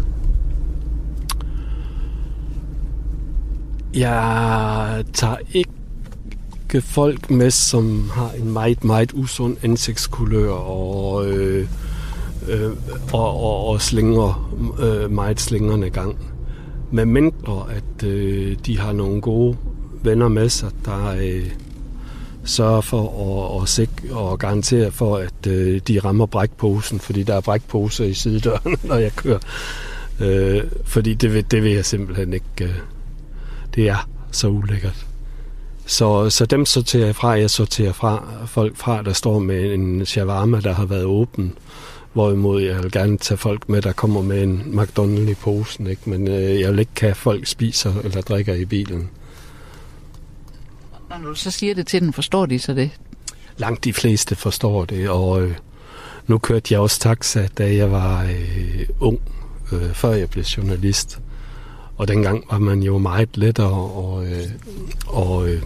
[3.93, 11.67] Jeg tager ikke folk med, som har en meget, meget usund ansigtskulør og, øh,
[12.47, 12.71] øh,
[13.13, 16.17] og, og, og slinger, øh, meget slingerne gang.
[16.91, 19.58] Med mindre, at øh, de har nogle gode
[20.03, 21.51] venner med sig, der øh,
[22.45, 27.36] sørger for at, at, sikre og garantere for, at øh, de rammer brækposen, fordi der
[27.36, 29.39] er brækposer i sidedøren, når jeg kører.
[30.19, 32.47] Øh, fordi det vil, det vil jeg simpelthen ikke...
[32.62, 32.75] Øh,
[33.75, 35.05] det er så ulækkert.
[35.86, 37.29] Så, så dem sorterer jeg fra.
[37.29, 41.53] Jeg sorterer fra folk fra, der står med en shawarma, der har været åben.
[42.13, 45.88] Hvorimod jeg vil gerne tage folk med, der kommer med en McDonald's i posen.
[45.88, 46.01] Ikke?
[46.10, 49.10] Men øh, jeg vil ikke have folk spiser eller drikker i bilen.
[51.21, 52.91] Når du så siger det til den, forstår de så det?
[53.58, 55.56] Langt de fleste forstår det, og øh,
[56.28, 59.19] nu kørte jeg også taxa, da jeg var øh, ung,
[59.71, 61.19] øh, før jeg blev journalist.
[61.97, 64.51] Og dengang var man jo meget lettere at, øh,
[65.08, 65.62] og, øh,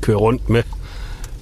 [0.00, 0.62] køre rundt med.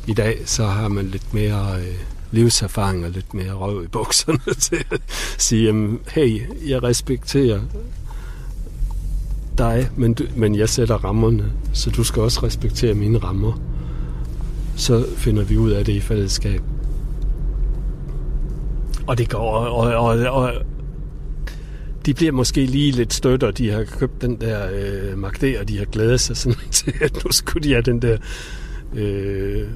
[0.07, 1.97] I dag så har man lidt mere øh,
[2.31, 5.01] livserfaring og lidt mere røv i bukserne til at
[5.38, 7.61] sige, jamen, hey, jeg respekterer
[9.59, 13.61] dig, men, du, men jeg sætter rammerne, så du skal også respektere mine rammer.
[14.77, 16.61] Så finder vi ud af det i fællesskab.
[19.07, 20.53] Og det går, og, og, og, og
[22.07, 23.51] de bliver måske lige lidt støtter.
[23.51, 27.25] De har købt den der øh, Magde, og de har glædet sig sådan til, at
[27.25, 28.17] nu skulle de have den der
[28.95, 29.69] øh,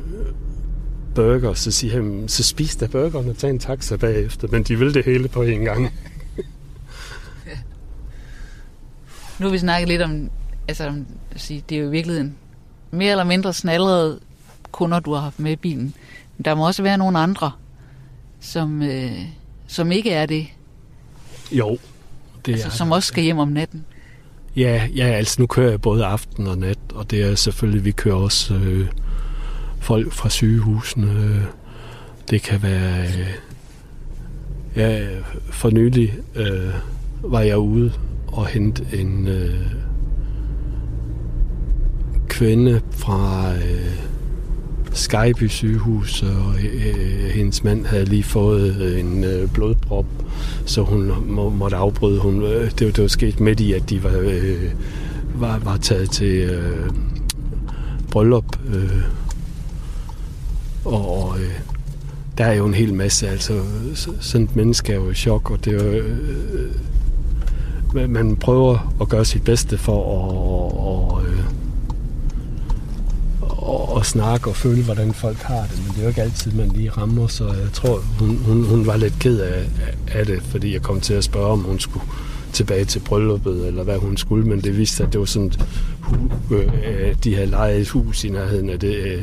[1.14, 1.54] burger.
[1.54, 4.48] Så siger han, så spis da burgeren og tag en taxa bagefter.
[4.50, 5.92] Men de vil det hele på en gang.
[9.38, 10.30] Nu har vi snakket lidt om,
[10.68, 10.92] altså
[11.40, 12.36] det er jo i virkeligheden
[12.90, 14.20] mere eller mindre snallerede
[14.72, 15.94] kunder, du har haft med i bilen.
[16.36, 17.52] Men der må også være nogle andre,
[18.40, 19.18] som, øh,
[19.66, 20.46] som ikke er det.
[21.52, 21.78] Jo,
[22.46, 23.84] det altså, er som også skal hjem om natten.
[24.56, 27.90] Ja, ja, altså nu kører jeg både aften og nat, og det er selvfølgelig, vi
[27.90, 28.88] kører også øh,
[29.80, 31.46] folk fra sygehusene.
[32.30, 33.06] Det kan være...
[33.06, 33.34] Øh,
[34.76, 35.06] ja,
[35.50, 36.74] for nylig øh,
[37.22, 37.92] var jeg ude
[38.36, 39.66] og hente en øh,
[42.28, 44.00] kvinde fra øh,
[44.92, 50.06] Skyby sygehus, og øh, hendes mand havde lige fået øh, en øh, blodprop,
[50.66, 52.20] så hun må, måtte afbryde.
[52.20, 54.70] Hun, øh, det, det var sket midt i, at de var, øh,
[55.34, 56.90] var, var taget til øh,
[58.10, 58.58] bryllup.
[58.74, 59.02] Øh,
[60.84, 61.60] og øh,
[62.38, 63.62] der er jo en hel masse, altså
[64.20, 66.70] sådan et menneske er jo i chok, og det er jo, øh,
[68.08, 70.36] man prøver at gøre sit bedste for at,
[70.78, 71.44] og, øh,
[73.40, 76.52] og, og snakke og føle, hvordan folk har det, men det er jo ikke altid,
[76.52, 79.64] man lige rammer, så jeg tror, hun, hun, hun var lidt ked af,
[80.12, 82.06] af det, fordi jeg kom til at spørge, om hun skulle
[82.52, 85.52] tilbage til brylluppet, eller hvad hun skulle, men det viste at det var sådan,
[86.50, 89.22] øh, de havde lejet et hus i nærheden af det, øh,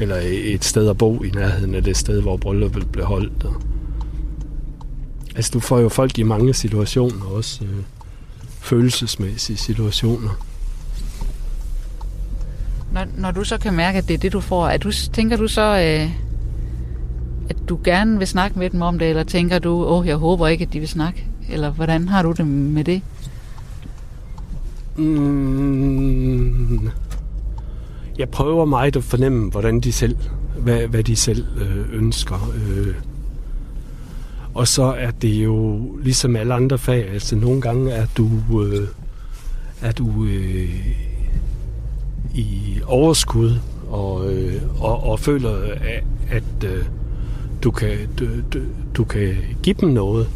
[0.00, 3.46] eller et sted at bo i nærheden af det sted, hvor brylluppet blev holdt.
[5.36, 7.64] Altså, du får jo folk i mange situationer også.
[7.64, 7.70] Øh,
[8.62, 10.30] følelsesmæssige situationer.
[12.92, 15.36] Når, når du så kan mærke, at det er det, du får, er du, tænker
[15.36, 16.10] du så, øh,
[17.50, 20.16] at du gerne vil snakke med dem om det, eller tænker du, åh, oh, jeg
[20.16, 21.26] håber ikke, at de vil snakke?
[21.50, 23.02] Eller hvordan har du det med det?
[24.96, 26.90] Mm,
[28.18, 30.16] jeg prøver meget at fornemme, hvordan de selv,
[30.58, 32.52] hvad, hvad de selv øh, ønsker.
[32.54, 32.94] Øh,
[34.54, 38.30] og så er det jo ligesom alle andre fag, altså nogle gange er du,
[38.62, 38.88] øh,
[39.82, 40.86] er du øh,
[42.34, 46.84] i overskud og, øh, og, og føler, at, at øh,
[47.62, 48.60] du, kan, du, du,
[48.96, 50.28] du kan give dem noget.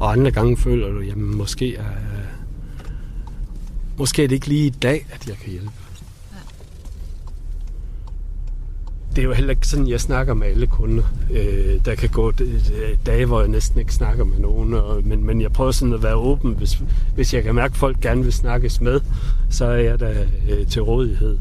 [0.00, 1.82] Og andre gange føler du, jamen måske er,
[3.98, 5.83] måske er det ikke lige i dag, at jeg kan hjælpe.
[9.16, 11.02] Det er jo heller ikke sådan, jeg snakker med alle kunder.
[11.30, 12.32] Øh, der kan gå
[13.06, 16.02] dage, hvor jeg næsten ikke snakker med nogen, og, men, men jeg prøver sådan at
[16.02, 16.52] være åben.
[16.52, 16.82] Hvis,
[17.14, 19.00] hvis jeg kan mærke, at folk gerne vil snakkes med,
[19.50, 21.38] så er jeg der øh, til rådighed.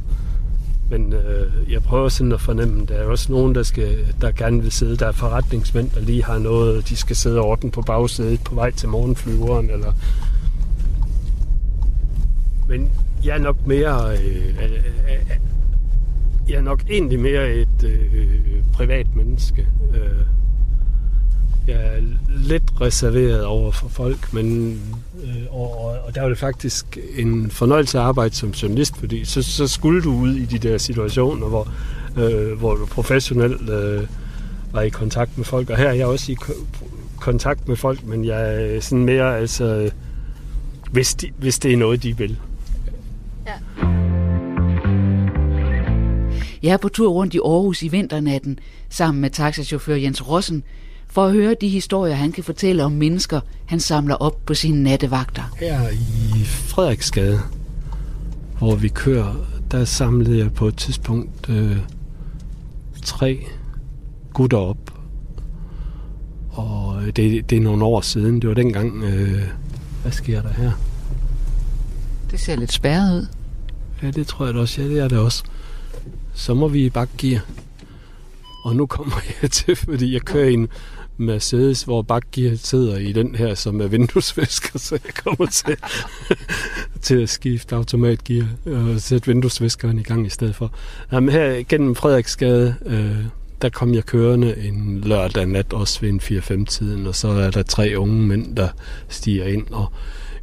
[0.90, 4.32] Men øh, jeg prøver sådan at fornemme, at der er også nogen, der, skal, der
[4.32, 4.98] gerne vil sidde.
[4.98, 8.56] Der er forretningsmænd, der lige har noget, de skal sidde og ordne på bagsædet på
[8.56, 9.70] vej til morgenflyveren.
[9.70, 9.94] Eller...
[12.70, 12.90] Men
[13.24, 14.18] jeg er nok mere...
[14.18, 15.38] Øh, øh, øh
[16.50, 19.68] jeg er nok egentlig mere et øh, privat menneske.
[19.96, 20.26] Øh,
[21.68, 24.72] jeg er lidt reserveret over for folk, men
[25.24, 29.42] øh, og, og der var det faktisk en fornøjelse at arbejde som journalist, fordi så,
[29.42, 31.68] så skulle du ud i de der situationer, hvor,
[32.18, 34.08] øh, hvor du professionelt øh,
[34.72, 36.38] var i kontakt med folk, og her er jeg også i
[37.20, 39.92] kontakt med folk, men jeg er sådan mere, altså,
[40.92, 42.40] hvis, de, hvis det er noget, de vil.
[46.64, 50.64] Jeg er på tur rundt i Aarhus i vinternatten sammen med taxachauffør Jens Rossen
[51.08, 54.84] for at høre de historier, han kan fortælle om mennesker, han samler op på sine
[54.84, 55.44] nattevagter.
[55.60, 57.40] Her i Frederiksgade,
[58.58, 59.36] hvor vi kører,
[59.72, 61.78] der samlede jeg på et tidspunkt øh,
[63.04, 63.46] tre
[64.34, 64.94] gutter op.
[66.50, 68.42] Og det, det er nogle år siden.
[68.42, 69.04] Det var dengang...
[69.04, 69.42] Øh,
[70.02, 70.72] hvad sker der her?
[72.32, 73.28] Det ser lidt spærret ud.
[74.04, 74.82] Ja, det tror jeg da også.
[74.82, 75.44] Ja, det er det også.
[76.34, 77.46] Så må vi i bakgear.
[78.64, 80.68] Og nu kommer jeg til, fordi jeg kører i en
[81.18, 85.78] Mercedes, hvor bakgear sidder i den her, som er vinduesvisker, så jeg kommer til,
[87.06, 90.72] til at skifte automatgear og sætte vinduesviskeren i gang i stedet for.
[91.12, 93.26] Jamen, her gennem Frederiksgade, øh,
[93.62, 97.64] der kom jeg kørende en lørdag nat, også ved en 4-5-tiden, og så er der
[97.64, 98.70] tre unge mænd, der
[99.10, 99.92] stiger ind, og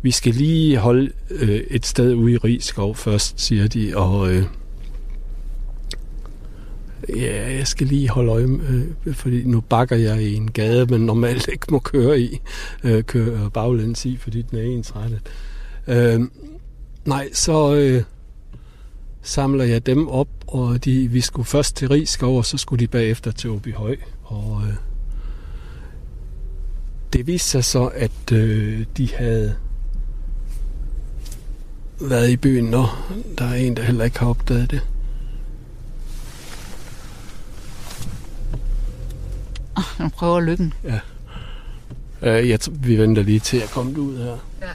[0.03, 4.45] vi skal lige holde øh, et sted ude i Rigskov først, siger de, og øh,
[7.09, 8.45] ja, jeg skal lige holde øje,
[9.05, 12.41] øh, fordi nu bakker jeg i en gade, men normalt ikke må køre i,
[12.85, 15.21] øh, køre baglæns i, fordi den er ensrettet.
[15.87, 16.21] Øh,
[17.05, 18.03] nej, så øh,
[19.23, 22.89] samler jeg dem op, og de, vi skulle først til Rigskov, og så skulle de
[22.89, 24.75] bagefter til Åby Høj, og øh,
[27.13, 29.55] det viste sig så, at øh, de havde
[32.01, 34.89] været i byen, når der er en, der heller ikke har opdaget det.
[40.01, 40.73] Nu prøver lykken.
[40.85, 41.01] Ja.
[42.23, 44.37] Uh, jeg, vi venter lige til at komme ud her.
[44.61, 44.73] Ja.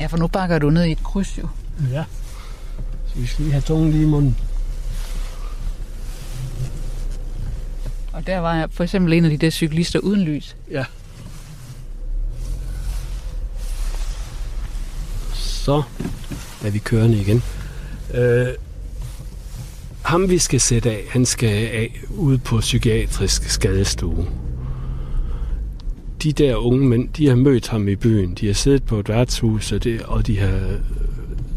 [0.00, 1.48] Ja, for nu bakker du ned i et kryds jo.
[1.92, 2.04] Ja.
[3.06, 4.36] Så vi skal lige have tungen lige i munden.
[8.12, 10.56] Og der var jeg for eksempel en af de der cyklister uden lys.
[10.70, 10.84] Ja.
[15.34, 15.82] Så
[16.64, 17.42] er vi kørende igen.
[18.14, 18.48] Øh,
[20.08, 24.26] ham vi skal sætte af, han skal af ude på psykiatrisk skadestue.
[26.22, 28.34] De der unge mænd, de har mødt ham i byen.
[28.34, 30.80] De har siddet på et værtshus, og, det, og de har øh,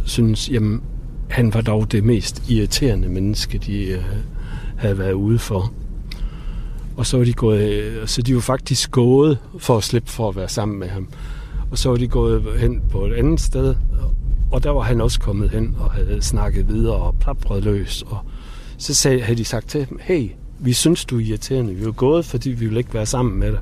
[0.05, 0.81] synes, jamen,
[1.29, 4.03] han var dog det mest irriterende menneske, de øh,
[4.77, 5.73] havde været ude for.
[6.97, 10.29] Og så var de gået, øh, så de var faktisk gået for at slippe for
[10.29, 11.07] at være sammen med ham.
[11.71, 13.75] Og så var de gået hen på et andet sted,
[14.51, 18.03] og der var han også kommet hen og havde snakket videre og plapret løs.
[18.07, 18.17] Og
[18.81, 21.73] så sagde, havde de sagt til dem, hey, vi synes, du er irriterende.
[21.73, 23.59] Vi er gået, fordi vi vil ikke være sammen med dig.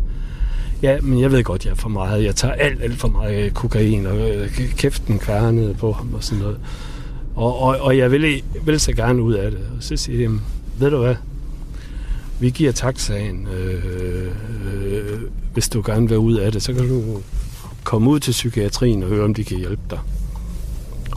[0.82, 2.24] Ja, men jeg ved godt, jeg er for meget.
[2.24, 6.24] Jeg tager alt, alt for meget øh, kokain, og øh, kæften kværnede på ham og
[6.24, 6.60] sådan noget.
[7.36, 9.60] Og, og, og jeg vil, vil så gerne ud af det.
[9.78, 10.40] Og så siger de,
[10.80, 11.16] ved du hvad,
[12.40, 14.32] vi giver taxaen, øh, øh,
[14.92, 15.22] øh,
[15.54, 17.22] hvis du gerne vil ud af det, så kan du
[17.84, 20.00] komme ud til psykiatrien og høre, om de kan hjælpe dig.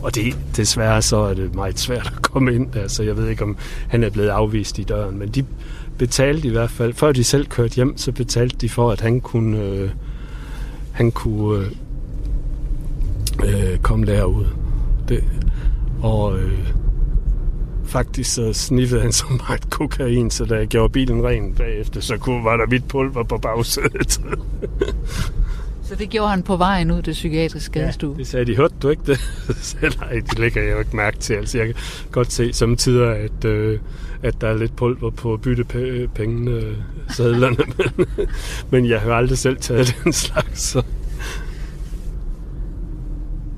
[0.03, 3.29] Og det, desværre så er det meget svært at komme ind der, så jeg ved
[3.29, 3.57] ikke, om
[3.89, 5.19] han er blevet afvist i døren.
[5.19, 5.45] Men de
[5.99, 9.21] betalte i hvert fald, før de selv kørte hjem, så betalte de for, at han
[9.21, 9.91] kunne, øh,
[10.93, 11.67] han kunne
[13.45, 14.47] øh, øh, komme derud.
[15.09, 15.25] Det,
[16.03, 16.69] og øh,
[17.85, 22.17] faktisk så sniffede han så meget kokain, så da jeg gjorde bilen ren bagefter, så
[22.17, 24.21] kunne, var der hvidt pulver på bagsædet.
[25.93, 28.13] Så det gjorde han på vejen ud til psykiatrisk skadestue?
[28.13, 28.57] Ja, det sagde de.
[28.57, 29.21] Hørte du ikke det?
[30.01, 31.35] Nej, det lægger jeg jo ikke mærke til.
[31.35, 31.75] Altså, jeg kan
[32.11, 33.81] godt se samtidig, at, øh,
[34.23, 36.77] at der er lidt pulver på byttepengene, øh,
[37.09, 37.57] sadlerne.
[37.97, 38.27] men,
[38.71, 40.61] men jeg har aldrig selv taget den slags.
[40.61, 40.83] Så.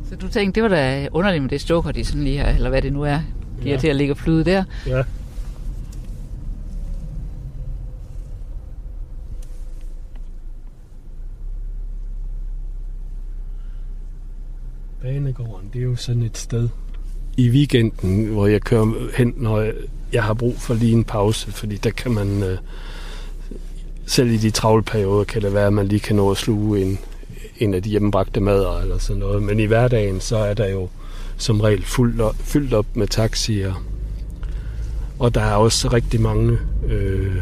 [0.08, 2.70] så du tænkte, det var da underligt med det stokker, de sådan lige her, eller
[2.70, 3.18] hvad det nu er,
[3.62, 3.74] de ja.
[3.74, 4.64] er til at ligge og flyde der.
[4.86, 5.02] Ja.
[15.04, 16.68] Banegården, det er jo sådan et sted
[17.36, 19.70] i weekenden, hvor jeg kører hen, når
[20.12, 22.58] jeg har brug for lige en pause, fordi der kan man, øh,
[24.06, 26.82] selv i de travle perioder, kan det være, at man lige kan nå at sluge
[26.82, 26.98] en,
[27.58, 29.42] en af de hjemmebragte mader eller sådan noget.
[29.42, 30.88] Men i hverdagen, så er der jo
[31.36, 33.84] som regel fuldt op, fyldt op med taxier.
[35.18, 36.58] Og der er også rigtig mange
[36.88, 37.36] øh,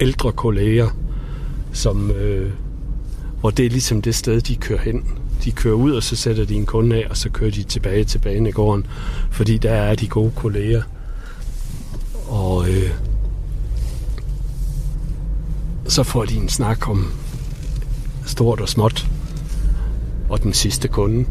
[0.00, 0.88] ældre kolleger,
[1.72, 2.50] som, øh,
[3.40, 6.44] hvor det er ligesom det sted, de kører hen de kører ud, og så sætter
[6.44, 8.86] de en kunde af, og så kører de tilbage til banegården,
[9.30, 10.82] fordi der er de gode kolleger.
[12.28, 12.90] Og øh,
[15.84, 17.12] så får de en snak om
[18.26, 19.06] stort og småt,
[20.28, 21.24] og den sidste kunde.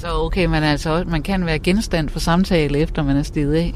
[0.00, 3.74] så okay, man, altså, man kan være genstand for samtale, efter man er steget af?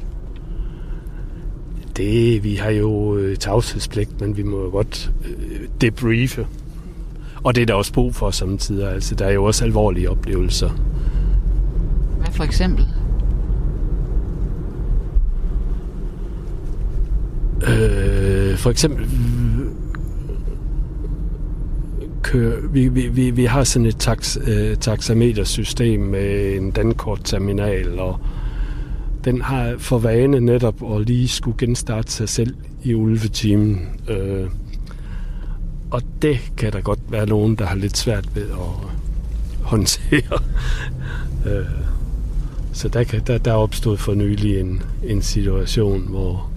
[1.97, 6.47] Det, vi har jo øh, tavshedspligt, men vi må jo godt øh, debriefe.
[7.47, 8.89] Og det er der også brug for samtidig.
[8.93, 10.71] Altså, der er jo også alvorlige oplevelser.
[12.33, 12.87] for eksempel?
[17.63, 19.07] Øh, for eksempel
[22.23, 28.21] kører, vi, vi, vi, vi har sådan et tax, øh, taxametersystem med en dankortterminal, og
[29.25, 32.55] den har for vane netop at lige skulle genstarte sig selv
[32.85, 33.89] i ulvetimen.
[34.09, 34.47] Øh,
[35.91, 38.91] og det kan der godt være nogen, der har lidt svært ved at
[39.63, 40.39] håndtere.
[41.47, 41.67] Øh,
[42.73, 46.51] så der, kan, der, der opstod for nylig en, en situation, hvor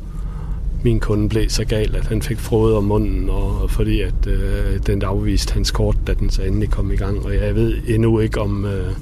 [0.83, 4.79] min kunde blev så gal, at han fik frode om munden, og fordi at øh,
[4.85, 7.25] den afviste hans kort, da den så endelig kom i gang.
[7.25, 8.93] Og jeg ved endnu ikke, om, øh,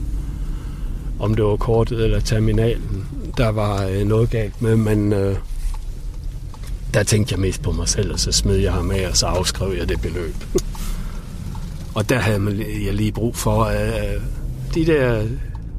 [1.19, 3.05] om det var kortet eller terminalen,
[3.37, 5.35] der var øh, noget galt med, men øh,
[6.93, 9.26] der tænkte jeg mest på mig selv, og så smed jeg ham af, og så
[9.26, 10.36] afskrev jeg det beløb.
[11.95, 14.21] og der havde jeg lige brug for øh,
[14.76, 15.23] de der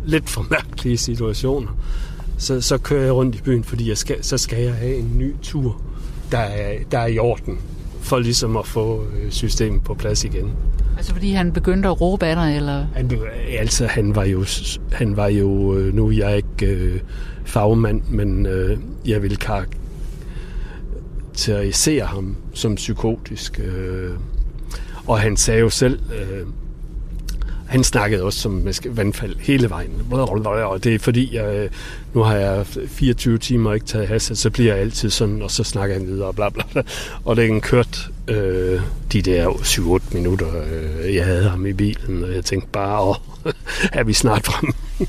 [0.05, 1.71] lidt for mærkelige situationer.
[2.39, 5.13] Så, så kører jeg rundt i byen, fordi jeg skal, så skal jeg have en
[5.15, 5.81] ny tur,
[6.33, 7.59] der er, der er i orden,
[8.01, 10.53] for ligesom at få øh, systemet på plads igen.
[10.97, 12.87] Altså fordi han begyndte at råbe af dig, eller?
[12.95, 13.11] Han,
[13.59, 14.45] altså, han var jo,
[14.93, 17.01] han var jo øh, nu er jeg ikke øh,
[17.45, 19.37] fagmand, men øh, jeg vil
[21.39, 23.61] karakterisere ham som psykotisk.
[23.61, 24.11] Øh,
[25.07, 26.47] og han sagde jo selv, øh,
[27.67, 30.07] han snakkede også som vandfald hele vejen.
[30.11, 31.69] Og det er fordi, jeg,
[32.15, 35.65] nu har jeg 24 timer ikke taget has, så bliver jeg altid sådan, og så
[35.65, 36.83] snakker han videre, bla bla bla.
[37.25, 38.81] Og det er kørt øh,
[39.13, 43.17] de der 7-8 minutter, øh, jeg havde ham i bilen, og jeg tænkte bare, åh,
[43.99, 44.73] er vi snart frem?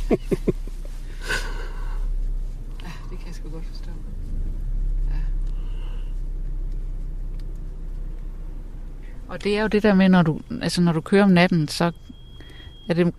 [9.29, 11.67] Og det er jo det der med, når du, altså når du kører om natten,
[11.67, 11.91] så
[12.89, 13.13] er det,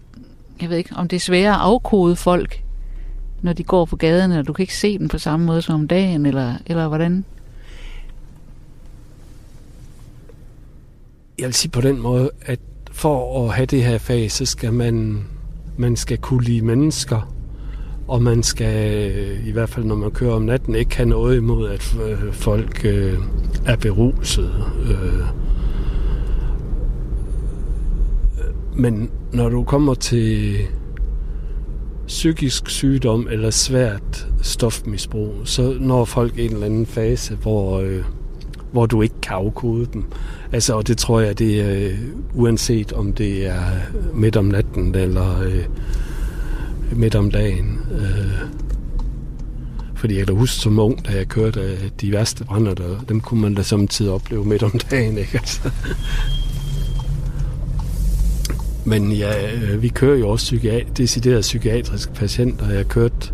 [0.60, 2.62] jeg ved ikke, om det er sværere at afkode folk,
[3.42, 5.74] når de går på gaden, og du kan ikke se dem på samme måde som
[5.74, 7.24] om dagen, eller, eller hvordan?
[11.38, 12.60] Jeg vil sige på den måde, at
[12.92, 15.24] for at have det her fag, så skal man,
[15.76, 17.34] man skal kunne lide mennesker,
[18.08, 19.12] og man skal,
[19.46, 22.84] i hvert fald når man kører om natten, ikke have noget imod, at øh, folk
[22.84, 23.18] øh,
[23.66, 24.54] er beruset.
[24.90, 25.39] Øh,
[28.76, 30.56] Men når du kommer til
[32.06, 38.04] psykisk sygdom eller svært stofmisbrug, så når folk en eller anden fase, hvor, øh,
[38.72, 40.04] hvor du ikke kan afkode dem.
[40.52, 41.98] Altså, og det tror jeg, det er øh,
[42.34, 43.62] uanset om det er
[44.14, 45.64] midt om natten eller øh,
[46.92, 47.78] midt om dagen.
[47.92, 48.48] Øh,
[49.94, 53.20] fordi jeg kan huske som ung, da jeg kørte øh, de værste brænder, der, dem
[53.20, 55.18] kunne man da samtidig opleve midt om dagen.
[55.18, 55.38] Ikke?
[55.38, 55.70] Altså,
[58.90, 62.68] men ja, øh, vi kører jo også psykiat- deciderede psykiatriske patienter.
[62.68, 63.32] Jeg har kørt,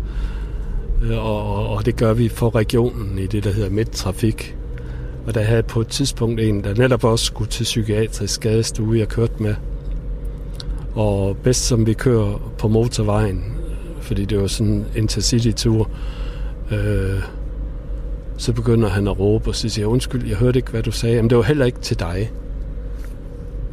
[1.03, 4.55] øh, og, og det gør vi for regionen i det, der hedder Midtrafik.
[5.27, 9.07] Og der havde på et tidspunkt en, der netop også skulle til psykiatrisk skadestue, jeg
[9.07, 9.55] kørte med.
[10.95, 13.43] Og bedst som vi kører på motorvejen,
[14.01, 15.89] fordi det var sådan en intercity-tur,
[16.71, 17.21] øh,
[18.37, 20.91] så begynder han at råbe, og så siger jeg, undskyld, jeg hørte ikke, hvad du
[20.91, 21.21] sagde.
[21.21, 22.31] Men det var heller ikke til dig.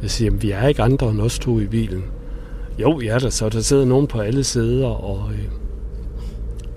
[0.05, 2.03] Jeg siger, jamen, vi er ikke andre end os to i bilen.
[2.79, 5.45] Jo, ja, der, så der sidder nogen på alle sæder, og øh,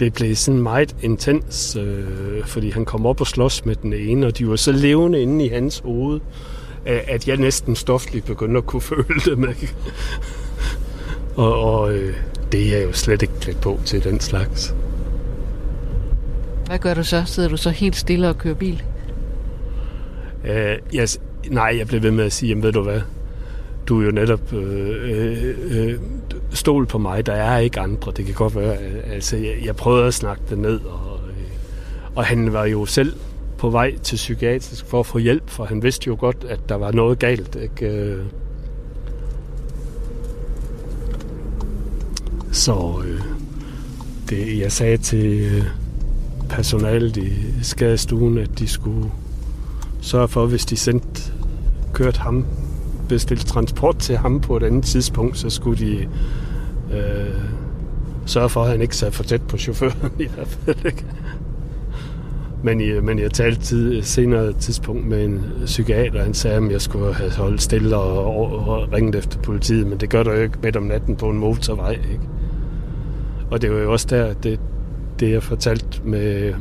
[0.00, 4.26] det blev sådan meget intens, øh, fordi han kom op og slås med den ene,
[4.26, 6.20] og de var så levende inde i hans hoved,
[6.86, 9.54] at jeg næsten stofligt begyndte at kunne føle det med.
[11.36, 12.16] og og øh,
[12.52, 14.74] det er jeg jo slet ikke klædt på til den slags.
[16.66, 17.22] Hvad gør du så?
[17.26, 18.82] Sidder du så helt stille og kører bil?
[20.44, 21.18] Øh, yes,
[21.50, 23.00] nej, jeg blev ved med at sige, jamen ved du hvad,
[23.88, 25.98] du jo netop øh, øh, øh,
[26.50, 28.12] stol på mig, der er ikke andre.
[28.16, 28.76] Det kan godt være,
[29.12, 31.44] altså jeg, jeg prøvede at snakke det ned, og, øh,
[32.14, 33.12] og han var jo selv
[33.58, 36.74] på vej til psykiatrisk for at få hjælp, for han vidste jo godt, at der
[36.74, 37.56] var noget galt.
[37.62, 37.86] Ikke?
[37.86, 38.24] Øh.
[42.52, 43.20] Så øh,
[44.28, 45.64] det, jeg sagde til øh,
[46.48, 47.32] personalet i
[47.62, 49.10] skadestuen, at de skulle
[50.00, 51.32] sørge for, hvis de sendte
[51.92, 52.46] kørt ham
[53.08, 56.08] bestilt transport til ham på et andet tidspunkt, så skulle de
[56.92, 57.42] øh,
[58.26, 60.86] sørge for, at han ikke sad for tæt på chaufføren i hvert fald.
[60.86, 61.04] Ikke?
[62.62, 66.80] Men, jeg, men jeg talte tid, senere tidspunkt med en psykiater, han sagde, at jeg
[66.80, 70.42] skulle have holdt stille og, og, og ringet efter politiet, men det gør du jo
[70.42, 71.92] ikke midt om natten på en motorvej.
[71.92, 72.28] Ikke?
[73.50, 74.60] Og det var jo også der, det,
[75.20, 76.54] det jeg fortalte med,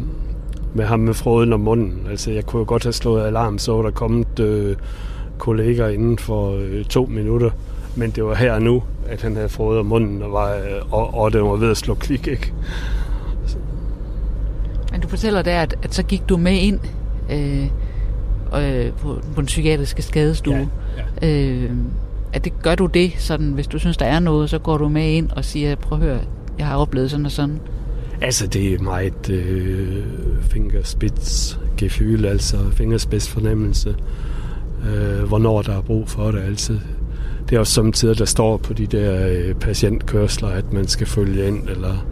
[0.73, 2.07] med ham med froden om munden.
[2.09, 4.75] Altså, jeg kunne jo godt have slået alarm, så var der kommet øh,
[5.37, 7.49] kolleger inden for øh, to minutter.
[7.95, 10.57] men det var her nu, at han havde fået munden, og, var,
[10.91, 12.53] og, og det var ved at slå klik, ikke?
[14.91, 16.79] Men du fortæller der, at, at så gik du med ind
[17.31, 17.67] øh,
[18.61, 20.69] øh, på, på den psykiatriske skadestue.
[21.21, 21.43] Ja, ja.
[21.51, 21.71] Øh,
[22.33, 24.87] at det gør du det, sådan, hvis du synes, der er noget, så går du
[24.89, 26.19] med ind og siger, prøv at høre,
[26.59, 27.59] jeg har oplevet sådan og sådan.
[28.21, 30.03] Altså, det er meget øh,
[30.41, 33.95] fingerspidsgefühl, altså fingerspidsfornemmelse,
[34.83, 36.41] øh, hvornår der er brug for det.
[36.41, 36.79] altid.
[37.49, 41.47] det er også samtidig, der står på de der øh, patientkørsler, at man skal følge
[41.47, 42.05] ind, eller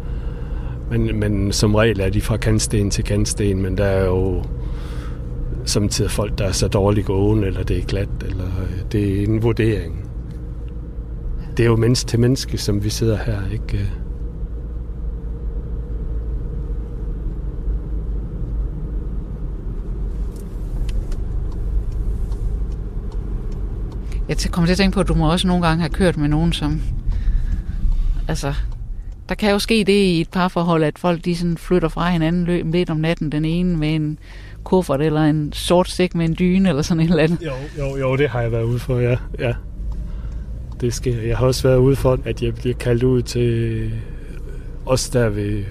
[0.90, 4.44] men, men som regel er de fra kantsten til kantsten, men der er jo
[5.66, 9.24] samtidig folk, der er så dårligt gående, eller det er glat, eller øh, det er
[9.24, 10.10] en vurdering.
[11.58, 13.78] Det er jo menneske til menneske, som vi sidder her, ikke?
[13.78, 14.05] Øh?
[24.30, 26.28] Jeg kommer til at tænke på, at du må også nogle gange have kørt med
[26.28, 26.82] nogen, som...
[28.28, 28.54] Altså,
[29.30, 32.44] der kan jo ske det i et parforhold, at folk de sådan flytter fra hinanden
[32.44, 34.20] løb midt om natten, den ene med en
[34.64, 37.42] kuffert eller en sort stik med en dyne eller sådan et eller andet.
[37.42, 39.18] Jo, jo, jo, det har jeg været ude for, ja.
[39.40, 39.54] ja.
[40.82, 41.22] Det sker.
[41.22, 43.92] Jeg har også været ude for, at jeg bliver kaldt ud til øh,
[44.86, 45.64] os der ved,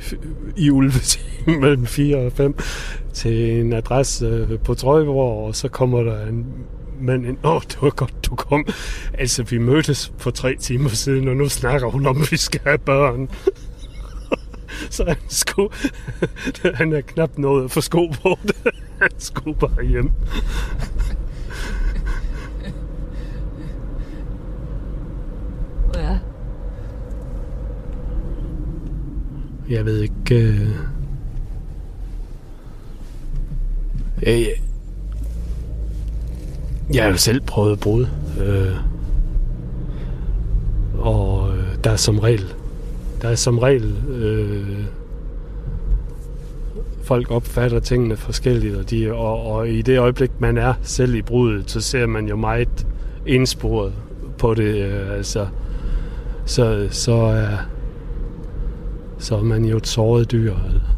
[0.57, 2.57] i ulvetime mellem 4 og 5
[3.13, 6.47] til en adresse øh, på Trøjborg, og så kommer der en
[7.05, 7.39] mand ind.
[7.45, 8.67] Åh, oh, det var godt, du kom.
[9.15, 12.61] Altså, vi mødtes for tre timer siden, og nu snakker hun om, at vi skal
[12.65, 13.29] have børn.
[14.91, 15.75] så han, skulle,
[16.75, 18.57] han er knap nået at få sko på det.
[19.01, 20.11] Han skulle bare hjem.
[25.95, 26.19] Ja.
[29.69, 30.35] Jeg ved ikke...
[30.35, 30.69] Øh...
[34.23, 34.47] Jeg,
[36.93, 38.07] jeg har jo selv prøvet brud.
[38.45, 38.77] Øh...
[40.99, 42.55] Og øh, der er som regel...
[43.23, 43.95] Der er som regel...
[44.09, 44.85] Øh...
[47.03, 51.23] Folk opfatter tingene forskelligt, og, de, og, og i det øjeblik, man er selv i
[51.23, 52.87] brudet, så ser man jo meget
[53.27, 53.93] indsporet
[54.39, 54.75] på det.
[54.75, 55.47] Øh, altså,
[56.47, 57.57] så, så er
[59.19, 60.55] så er man jo et såret dyr.
[60.65, 60.94] Altså.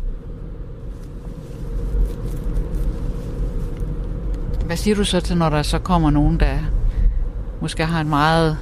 [4.76, 6.58] Hvad siger du så til, når der så kommer nogen, der
[7.60, 8.56] måske har en meget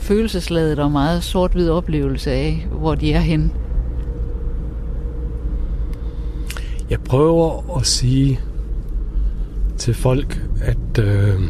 [0.00, 3.50] følelsesladet og meget sort-hvid oplevelse af, hvor de er henne?
[6.90, 8.40] Jeg prøver at sige
[9.78, 11.40] til folk, at øh,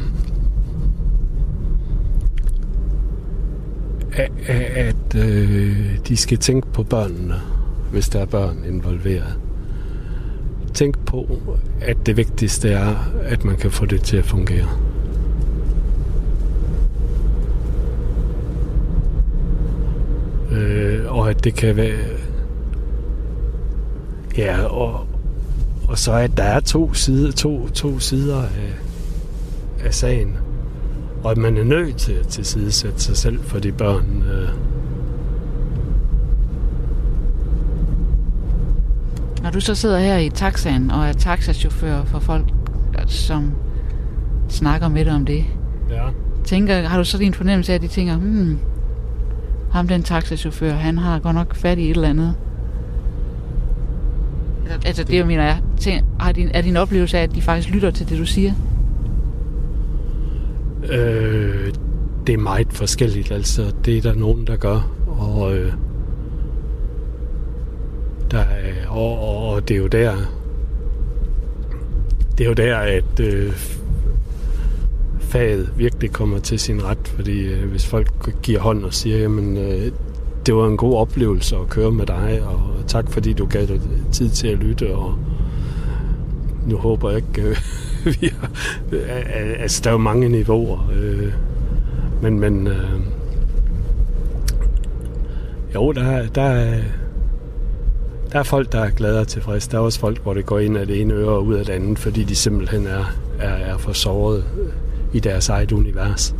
[4.12, 4.30] at,
[4.76, 7.40] at øh, de skal tænke på børnene,
[7.90, 9.41] hvis der er børn involveret.
[10.74, 11.38] Tænk på,
[11.80, 14.68] at det vigtigste er, at man kan få det til at fungere.
[20.52, 21.98] Øh, og at det kan være...
[24.38, 25.06] Ja, og,
[25.88, 28.74] og så at der er to side, to, to sider af,
[29.84, 30.36] af sagen.
[31.24, 34.24] Og at man er nødt til at tilsidesætte sig selv for de børn.
[34.32, 34.71] Øh.
[39.43, 42.45] Når du så sidder her i taxaen og er taxachauffør for folk,
[43.07, 43.53] som
[44.49, 45.45] snakker med dig om det,
[45.90, 46.09] ja.
[46.45, 48.59] tænker, har du så din fornemmelse af, at de tænker, hmm,
[49.72, 52.34] ham den taxachauffør, han har godt nok fat i et eller andet.
[54.86, 57.70] Altså det, jeg mener jeg, tænker, har din, er din oplevelse af, at de faktisk
[57.70, 58.53] lytter til det, du siger?
[60.93, 61.72] Øh,
[62.26, 65.72] det er meget forskelligt, altså det er der nogen, der gør, og øh,
[68.30, 70.16] der er, og, og, og det er jo der
[72.38, 73.53] det er jo der, at øh,
[75.20, 79.57] faget virkelig kommer til sin ret, fordi øh, hvis folk giver hånd og siger, jamen
[79.57, 79.93] øh,
[80.47, 83.80] det var en god oplevelse at køre med dig, og tak fordi du gav dig
[84.12, 85.14] tid til at lytte, og
[86.66, 87.57] nu håber jeg ikke, øh,
[88.20, 88.51] vi har,
[89.59, 91.32] altså der er jo mange niveauer, øh,
[92.22, 93.01] men, men øh,
[95.74, 96.78] jo, der, der,
[98.33, 99.70] der er folk, der er glade og tilfredse.
[99.70, 101.64] Der er også folk, hvor det går ind af det ene øre og ud af
[101.64, 103.05] det andet, fordi de simpelthen er,
[103.39, 104.45] er, er for såret
[105.12, 106.35] i deres eget univers.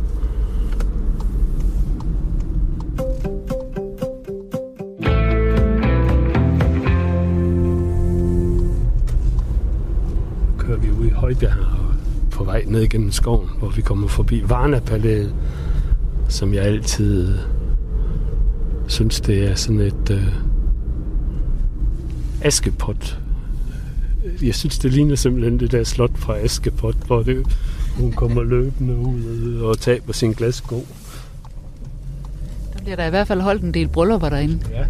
[11.15, 11.95] Højbjerg og
[12.31, 15.33] på vej ned gennem skoven, hvor vi kommer forbi Varnapalæet,
[16.29, 17.37] som jeg altid
[18.87, 20.33] synes, det er sådan et øh,
[22.43, 23.19] askepot.
[24.41, 27.45] Jeg synes, det ligner simpelthen det der slot fra Askepot, hvor det,
[27.97, 30.85] hun kommer løbende ud og taber sin glassko.
[32.81, 34.59] bliver der i hvert fald holdt en del bryllupper derinde.
[34.71, 34.85] Ja.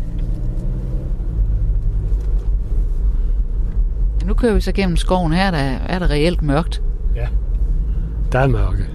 [4.21, 5.33] Ja, nu kører vi så gennem skoven.
[5.33, 6.81] Her er der, er der reelt mørkt.
[7.15, 7.27] Ja.
[8.31, 8.85] Der er mørke.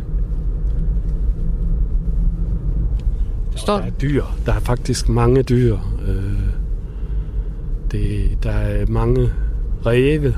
[3.57, 4.25] Står Der er dyr.
[4.47, 5.79] Der er faktisk mange dyr.
[6.07, 6.58] Øh,
[7.93, 9.31] det, der er mange
[9.87, 10.35] ræve,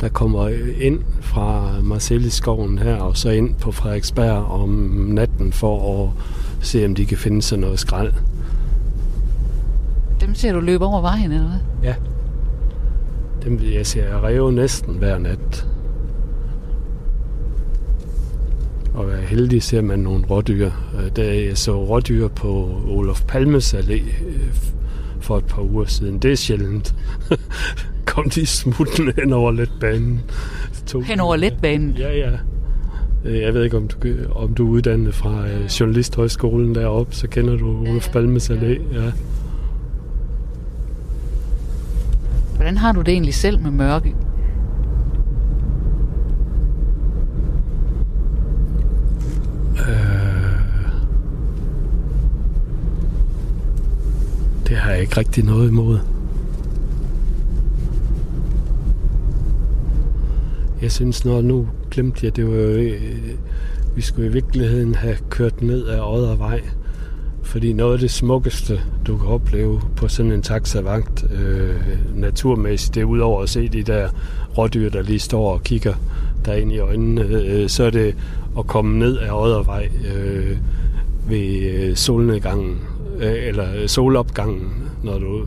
[0.00, 0.48] der kommer
[0.80, 4.68] ind fra Marcelliskoven her, og så ind på Frederiksberg om
[5.08, 6.10] natten for at
[6.60, 8.12] se, om de kan finde sig noget skrald.
[10.20, 11.58] Dem ser du løbe over vejen, eller hvad?
[11.82, 11.94] Ja.
[13.44, 15.66] Dem jeg ser ræve næsten hver nat.
[18.94, 20.70] Og er heldig ser man nogle rådyr.
[20.98, 23.92] Øh, Da jeg så rådyr på Olof Palmes Allé
[24.26, 24.54] øh,
[25.24, 26.94] for et par uger siden, det er sjældent.
[28.06, 30.20] Kom de smuttende hen over letbanen.
[30.86, 31.90] To- Hen over letbanen.
[31.90, 32.30] Ja, ja.
[33.24, 33.96] Øh, Jeg ved ikke, om du,
[34.34, 38.94] om du er uddannet fra øh, Journalisthøjskolen deroppe, så kender du Olof Palmes Allé.
[38.94, 39.12] Ja.
[42.56, 44.14] Hvordan har du det egentlig selv med mørke?
[54.68, 55.98] Det har jeg ikke rigtig noget imod.
[60.82, 63.00] Jeg synes, når nu glemte jeg, det var jo, øh,
[63.96, 66.60] vi skulle i virkeligheden have kørt ned ad Oddervej.
[67.42, 71.74] Fordi noget af det smukkeste, du kan opleve på sådan en taxavagt øh,
[72.14, 74.08] naturmæssigt, det er udover at se de der
[74.58, 75.94] rådyr, der lige står og kigger
[76.44, 78.14] der ind i øjnene, øh, så er det
[78.58, 80.56] at komme ned ad Oddervej øh,
[81.28, 82.80] ved øh, solnedgangen,
[83.20, 85.46] eller solopgangen, når du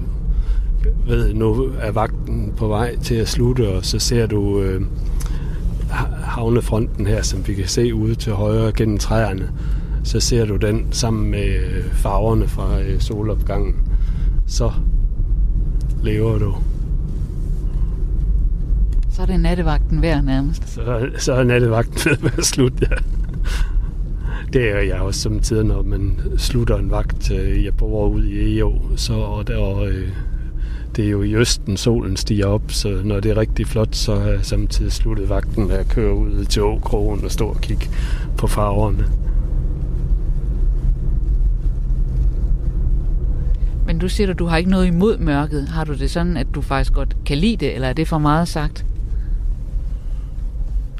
[1.08, 4.82] ved, nu er vagten på vej til at slutte, og så ser du øh,
[5.90, 9.52] ha- havnefronten her, som vi kan se ude til højre gennem træerne.
[10.04, 13.76] Så ser du den sammen med øh, farverne fra øh, solopgangen.
[14.48, 14.72] Så
[16.04, 16.56] lever du.
[19.12, 20.74] Så er det nattevagten værd nærmest.
[20.74, 22.96] Så, så er nattevagten ved at være slut, ja.
[24.54, 27.32] Det er jeg også som tider, når man slutter en vagt.
[27.32, 30.10] øh, Jeg bor ud i EO, så og der, og, øh,
[30.96, 34.12] det er jo i østen, solen stiger op, så når det er rigtig flot, så
[34.14, 37.90] er jeg samtidig sluttet vagten med at køre ud til Åkrogen og stå og kigge
[38.38, 39.06] på farverne.
[43.86, 45.68] Men du siger, at du har ikke noget imod mørket.
[45.68, 48.18] Har du det sådan, at du faktisk godt kan lide det, eller er det for
[48.18, 48.86] meget sagt?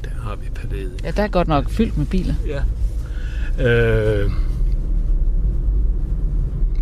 [0.04, 0.92] Der har vi palæet.
[1.04, 2.34] Ja, der er godt nok fyldt med biler.
[2.46, 2.60] Ja.
[3.60, 4.30] Øh,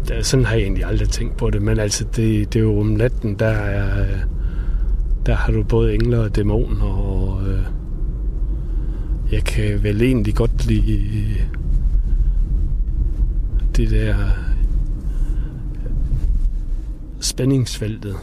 [0.08, 2.80] der, sådan har jeg egentlig aldrig tænkt på det, men altså det, det er jo
[2.80, 4.06] om natten, der er,
[5.26, 7.62] der har du både engler og dæmoner, og øh,
[9.32, 11.34] jeg kan vel egentlig godt lide
[13.76, 14.14] det der
[17.20, 18.16] spændingsfeltet.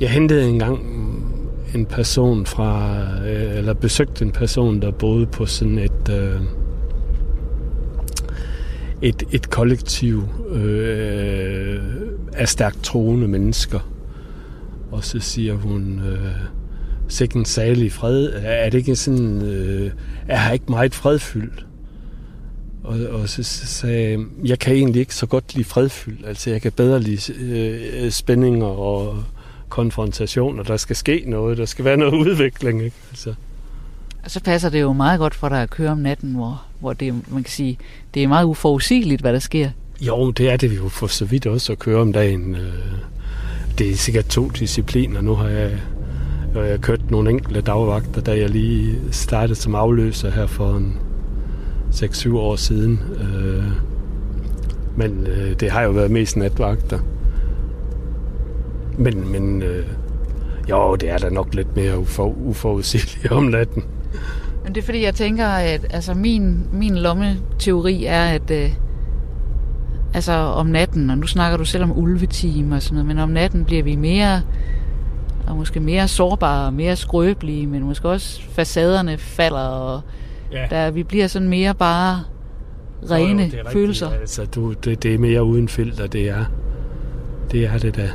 [0.00, 0.78] Jeg hentede engang
[1.74, 6.40] en person fra, øh, eller besøgte en person, der boede på sådan et, øh,
[9.02, 11.80] et, et kollektiv øh,
[12.32, 13.80] af stærkt troende mennesker.
[14.90, 16.26] Og så siger hun, øh,
[17.08, 18.32] sikken salig fred.
[18.34, 19.90] Er det ikke sådan, øh,
[20.28, 21.66] er her ikke meget fredfyldt?
[22.84, 26.26] Og, og så, så sagde jeg, jeg kan egentlig ikke så godt lide fredfyldt.
[26.26, 29.24] Altså jeg kan bedre lide øh, spændinger og
[29.68, 30.62] konfrontationer.
[30.62, 31.58] Der skal ske noget.
[31.58, 32.82] Der skal være noget udvikling.
[32.84, 32.96] Ikke?
[33.10, 33.34] Altså.
[34.24, 36.92] Og så passer det jo meget godt for dig at køre om natten, hvor, hvor
[36.92, 37.78] det, man kan sige,
[38.14, 39.70] det er meget uforudsigeligt, hvad der sker.
[40.00, 42.54] Jo, det er det jo for så vidt også at køre om dagen.
[42.54, 42.72] Øh,
[43.78, 45.20] det er sikkert to discipliner.
[45.20, 45.70] Nu har jeg,
[46.56, 50.76] øh, jeg har kørt nogle enkelte dagvagter, da jeg lige startede som afløser her for
[50.76, 50.98] en
[51.92, 53.00] 6-7 år siden.
[53.20, 53.64] Øh,
[54.96, 55.26] men
[55.60, 56.98] det har jo været mest natvagter.
[58.98, 59.86] Men, men øh,
[60.70, 63.84] jo, det er da nok lidt mere ufor, uforudsigeligt om natten.
[64.64, 68.70] Men det er fordi, jeg tænker, at altså, min, min lommeteori er, at øh,
[70.14, 73.28] altså, om natten, og nu snakker du selv om ulvetime og sådan noget, men om
[73.28, 74.42] natten bliver vi mere,
[75.46, 80.00] og måske mere sårbare mere skrøbelige, men måske også facaderne falder, og
[80.52, 80.66] Ja.
[80.70, 82.20] der, vi bliver sådan mere bare
[83.10, 83.72] rene Jo, jo, det er rigtigt.
[83.72, 84.10] følelser.
[84.10, 86.44] Altså, du, det, det er mere uden filter, det er.
[87.52, 88.10] Det er det da.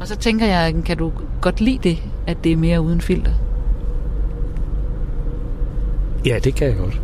[0.00, 3.32] Og så tænker jeg, kan du godt lide det, at det er mere uden filter?
[6.26, 7.00] Ja, det kan jeg godt.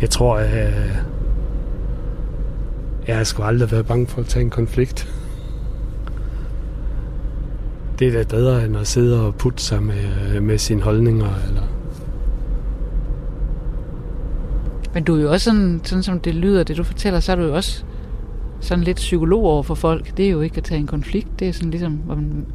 [0.00, 0.72] Jeg tror, at
[3.06, 5.08] jeg har sgu aldrig været bange for at tage en konflikt.
[7.98, 11.30] Det er da bedre, end at sidde og putte sig med, med sine holdninger.
[11.48, 11.62] Eller...
[14.94, 17.36] Men du er jo også sådan, sådan som det lyder, det du fortæller, så er
[17.36, 17.84] du jo også
[18.60, 20.16] sådan lidt psykolog over for folk.
[20.16, 22.46] Det er jo ikke at tage en konflikt, det er sådan ligesom man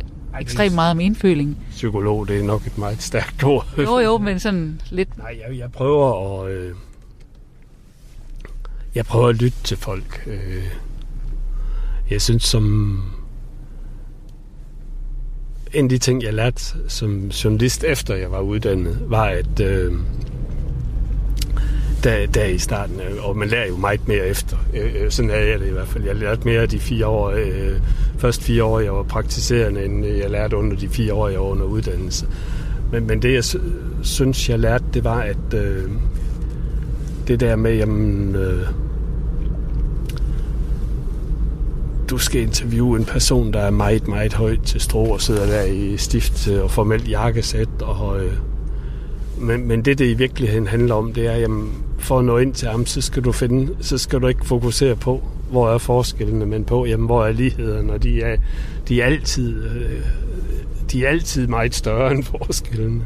[0.41, 1.57] ekstremt meget om indføling.
[1.71, 3.67] Psykolog, det er nok et meget stærkt ord.
[3.77, 5.17] Jo, jo, men sådan lidt...
[5.17, 6.51] Nej, jeg, jeg prøver at...
[6.51, 6.75] Øh,
[8.95, 10.23] jeg prøver at lytte til folk.
[10.27, 10.63] Øh,
[12.09, 12.95] jeg synes, som
[15.73, 19.93] en af de ting, jeg lærte som journalist, efter jeg var uddannet, var, at øh,
[22.03, 24.57] der, der i starten, øh, og man lærer jo meget mere efter.
[24.73, 26.03] Øh, øh, sådan er jeg det i hvert fald.
[26.03, 27.79] Jeg lærte mere de fire år, øh,
[28.17, 31.45] først fire år, jeg var praktiserende, end jeg lærte under de fire år, jeg var
[31.45, 32.27] under uddannelse.
[32.91, 33.43] Men, men det, jeg
[34.01, 35.89] synes, jeg lærte, det var, at øh,
[37.27, 38.67] det der med, jamen, øh,
[42.09, 45.63] du skal interviewe en person, der er meget, meget højt til strå og sidder der
[45.63, 47.69] i stift øh, og formelt jakkesæt.
[47.81, 48.33] Og, øh,
[49.37, 52.53] men, men det, det i virkeligheden handler om, det er, jamen, for at nå ind
[52.53, 56.45] til ham, så skal du finde, så skal du ikke fokusere på, hvor er forskellene,
[56.45, 58.37] men på, jamen, hvor er lighederne, og de er,
[58.87, 59.91] de er altid, øh,
[60.91, 63.01] de er altid meget større end forskellene.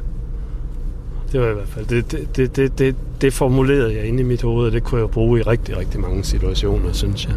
[1.31, 4.23] Det var i hvert fald, det, det, det, det, det, det formulerede jeg inde i
[4.23, 7.35] mit hoved, og det kunne jeg bruge i rigtig, rigtig mange situationer, synes jeg.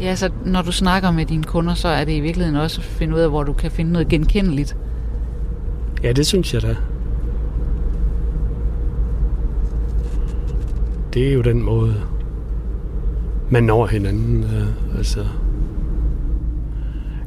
[0.00, 2.84] Ja, så når du snakker med dine kunder, så er det i virkeligheden også at
[2.84, 4.76] finde ud af, hvor du kan finde noget genkendeligt.
[6.02, 6.76] Ja, det synes jeg da.
[11.14, 11.94] Det er jo den måde,
[13.50, 14.44] man når hinanden.
[14.44, 15.24] Øh, altså,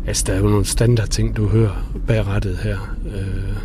[0.08, 2.96] altså, der er jo nogle standard ting, du hører bag rettet her.
[3.06, 3.58] Øh,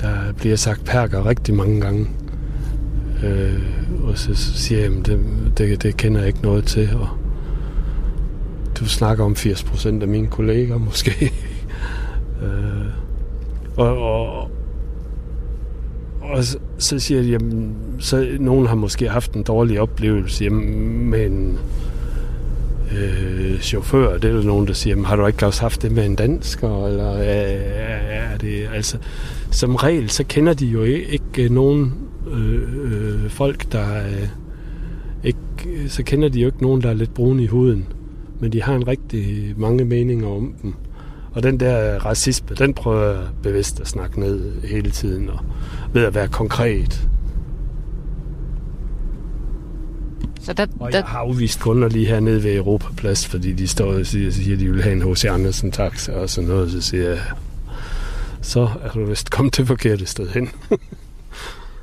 [0.00, 2.08] der bliver sagt perker rigtig mange gange.
[3.24, 3.62] Øh,
[4.04, 5.20] og så siger jeg, at det,
[5.58, 6.90] det, det kender jeg ikke noget til.
[6.96, 7.08] Og
[8.78, 11.32] du snakker om 80 procent af mine kolleger måske.
[12.42, 12.86] øh,
[13.76, 14.50] og, og,
[16.22, 21.10] og så, så siger de, jamen, så nogen har måske haft en dårlig oplevelse jamen,
[21.10, 21.58] med en
[22.98, 24.18] øh, chauffør.
[24.18, 26.16] Det er jo nogen, der siger, jamen, har du ikke også haft det med en
[26.16, 26.86] dansker?
[26.86, 28.98] Eller øh, er, er det, altså,
[29.50, 31.94] som regel, så kender de jo ikke nogen
[32.32, 34.28] øh, øh, folk, der øh,
[35.24, 37.86] ikke, så kender de jo ikke nogen, der er lidt brune i huden.
[38.40, 40.74] Men de har en rigtig mange meninger om dem.
[41.34, 45.40] Og den der racisme, den prøver jeg bevidst at snakke ned hele tiden, og
[45.92, 47.08] ved at være konkret.
[50.40, 54.06] Så der, og jeg har afvist kunder lige hernede ved Europaplads, fordi de står og
[54.06, 55.24] siger, siger, at de vil have en H.C.
[55.24, 56.70] Andersen taxa og sådan noget.
[56.70, 57.20] Så siger jeg,
[58.40, 60.48] så er du vist kommet til forkerte sted hen.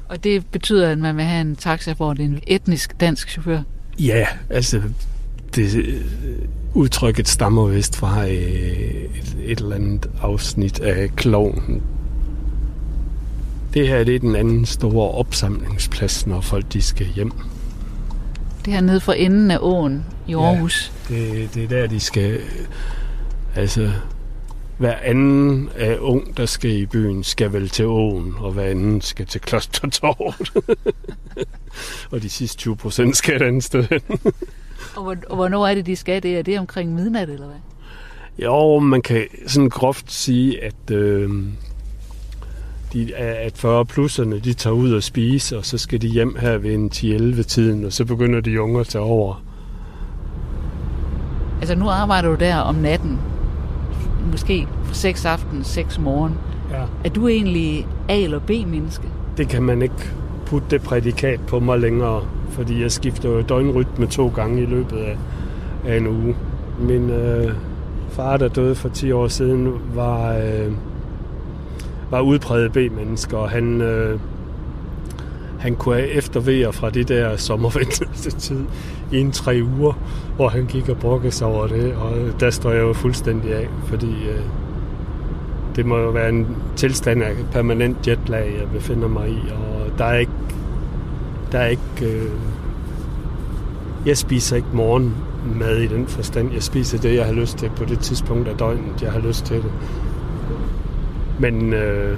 [0.10, 3.30] Og det betyder, at man vil have en taxa, hvor det er en etnisk dansk
[3.30, 3.62] chauffør?
[4.00, 4.82] Ja, altså
[5.60, 6.05] det,
[6.74, 11.84] udtrykket stammer vist fra et, et eller andet afsnit af Kloven.
[13.74, 17.32] Det her det er den anden store opsamlingsplads, når folk de skal hjem.
[18.66, 20.91] Det her nede for enden af åen i Aarhus.
[21.10, 22.39] Ja, det, det er der, de skal...
[23.55, 23.91] Altså,
[24.78, 29.01] hver anden af ung, der skal i byen, skal vel til åen, og hver anden
[29.01, 30.51] skal til Klostertorvet.
[32.12, 34.01] og de sidste 20 procent skal et andet sted hen.
[34.96, 36.38] Og, og hvornår er det, de skal det?
[36.38, 37.58] Er det omkring midnat, eller hvad?
[38.44, 41.30] Jo, man kan sådan groft sige, at, øh,
[42.94, 46.74] de, at 40-plusserne, de tager ud og spise, og så skal de hjem her ved
[46.74, 49.44] en 10-11-tiden, og så begynder de unge at tage over.
[51.60, 53.20] Altså nu arbejder du der om natten,
[54.32, 56.34] måske 6 aften, 6 morgen.
[56.72, 56.84] Ja.
[57.04, 59.04] Er du egentlig A- eller B-menneske?
[59.38, 60.12] Det kan man ikke
[60.46, 64.97] putte det prædikat på mig længere, fordi jeg skifter jo døgnrytme to gange i løbet
[64.97, 65.18] af,
[65.86, 66.36] af en uge.
[66.80, 67.54] Min øh,
[68.10, 70.72] far, der døde for 10 år siden, var, øh,
[72.10, 74.20] var udpræget B-menneske, og han, øh,
[75.60, 78.60] han kunne eftervære fra det der sommerventetid
[79.12, 79.93] i en tre uger,
[80.36, 83.68] hvor han gik og brokkede sig over det, og der står jeg jo fuldstændig af,
[83.86, 84.41] fordi øh,
[85.76, 90.06] det må jo være en tilstand af permanent jetlag, jeg befinder mig i, og der
[90.06, 90.32] er ikke,
[91.52, 92.32] der er ikke, øh,
[94.06, 96.54] jeg spiser ikke morgenmad i den forstand.
[96.54, 99.45] Jeg spiser det, jeg har lyst til på det tidspunkt af døgnet, jeg har lyst
[99.45, 99.72] til det.
[101.39, 102.18] Men øh,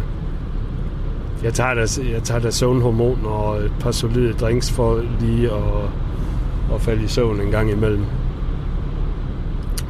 [1.44, 5.84] jeg tager da, jeg tager da søvnhormon og et par solide drinks for lige at,
[6.76, 8.06] at falde i søvn en gang imellem.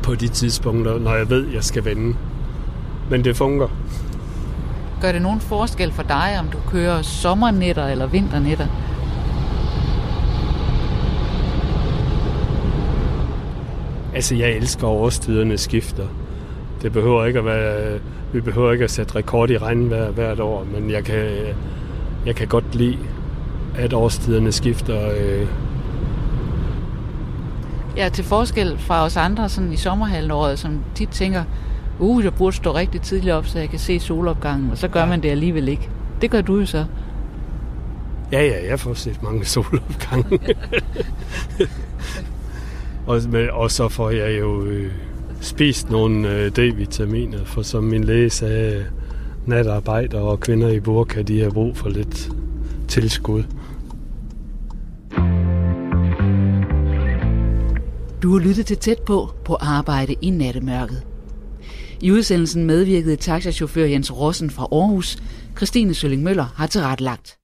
[0.03, 2.15] På de tidspunkter, når jeg ved, jeg skal vende.
[3.09, 3.69] Men det fungerer.
[5.01, 8.67] Gør det nogen forskel for dig, om du kører sommernetter eller vinternetter?
[14.15, 16.07] Altså, jeg elsker årstiderne skifter.
[16.81, 17.99] Det behøver ikke at være,
[18.33, 21.29] vi behøver ikke at sætte rekord i regnvejr hvert år, men jeg kan,
[22.25, 22.97] jeg kan godt lide,
[23.75, 25.11] at årstiderne skifter.
[25.11, 25.47] Øh.
[27.97, 31.43] Ja, til forskel fra os andre sådan i sommerhalvåret, som tit tænker,
[31.99, 35.05] uh, jeg burde stå rigtig tidligt op, så jeg kan se solopgangen, og så gør
[35.05, 35.89] man det alligevel ikke.
[36.21, 36.85] Det gør du jo så.
[38.31, 40.39] Ja, ja, jeg får set mange solopgange.
[43.11, 44.91] og, og så får jeg jo øh,
[45.41, 48.85] spist nogle øh, D-vitaminer, for som min læge sagde,
[49.45, 52.29] natarbejder og kvinder i burka, de har brug for lidt
[52.87, 53.43] tilskud.
[58.23, 61.03] Du har lyttet til tæt på på arbejde i nattemørket.
[62.01, 65.17] I udsendelsen medvirkede taxachauffør Jens Rossen fra Aarhus.
[65.57, 67.40] Christine Sølling Møller har tilrettelagt.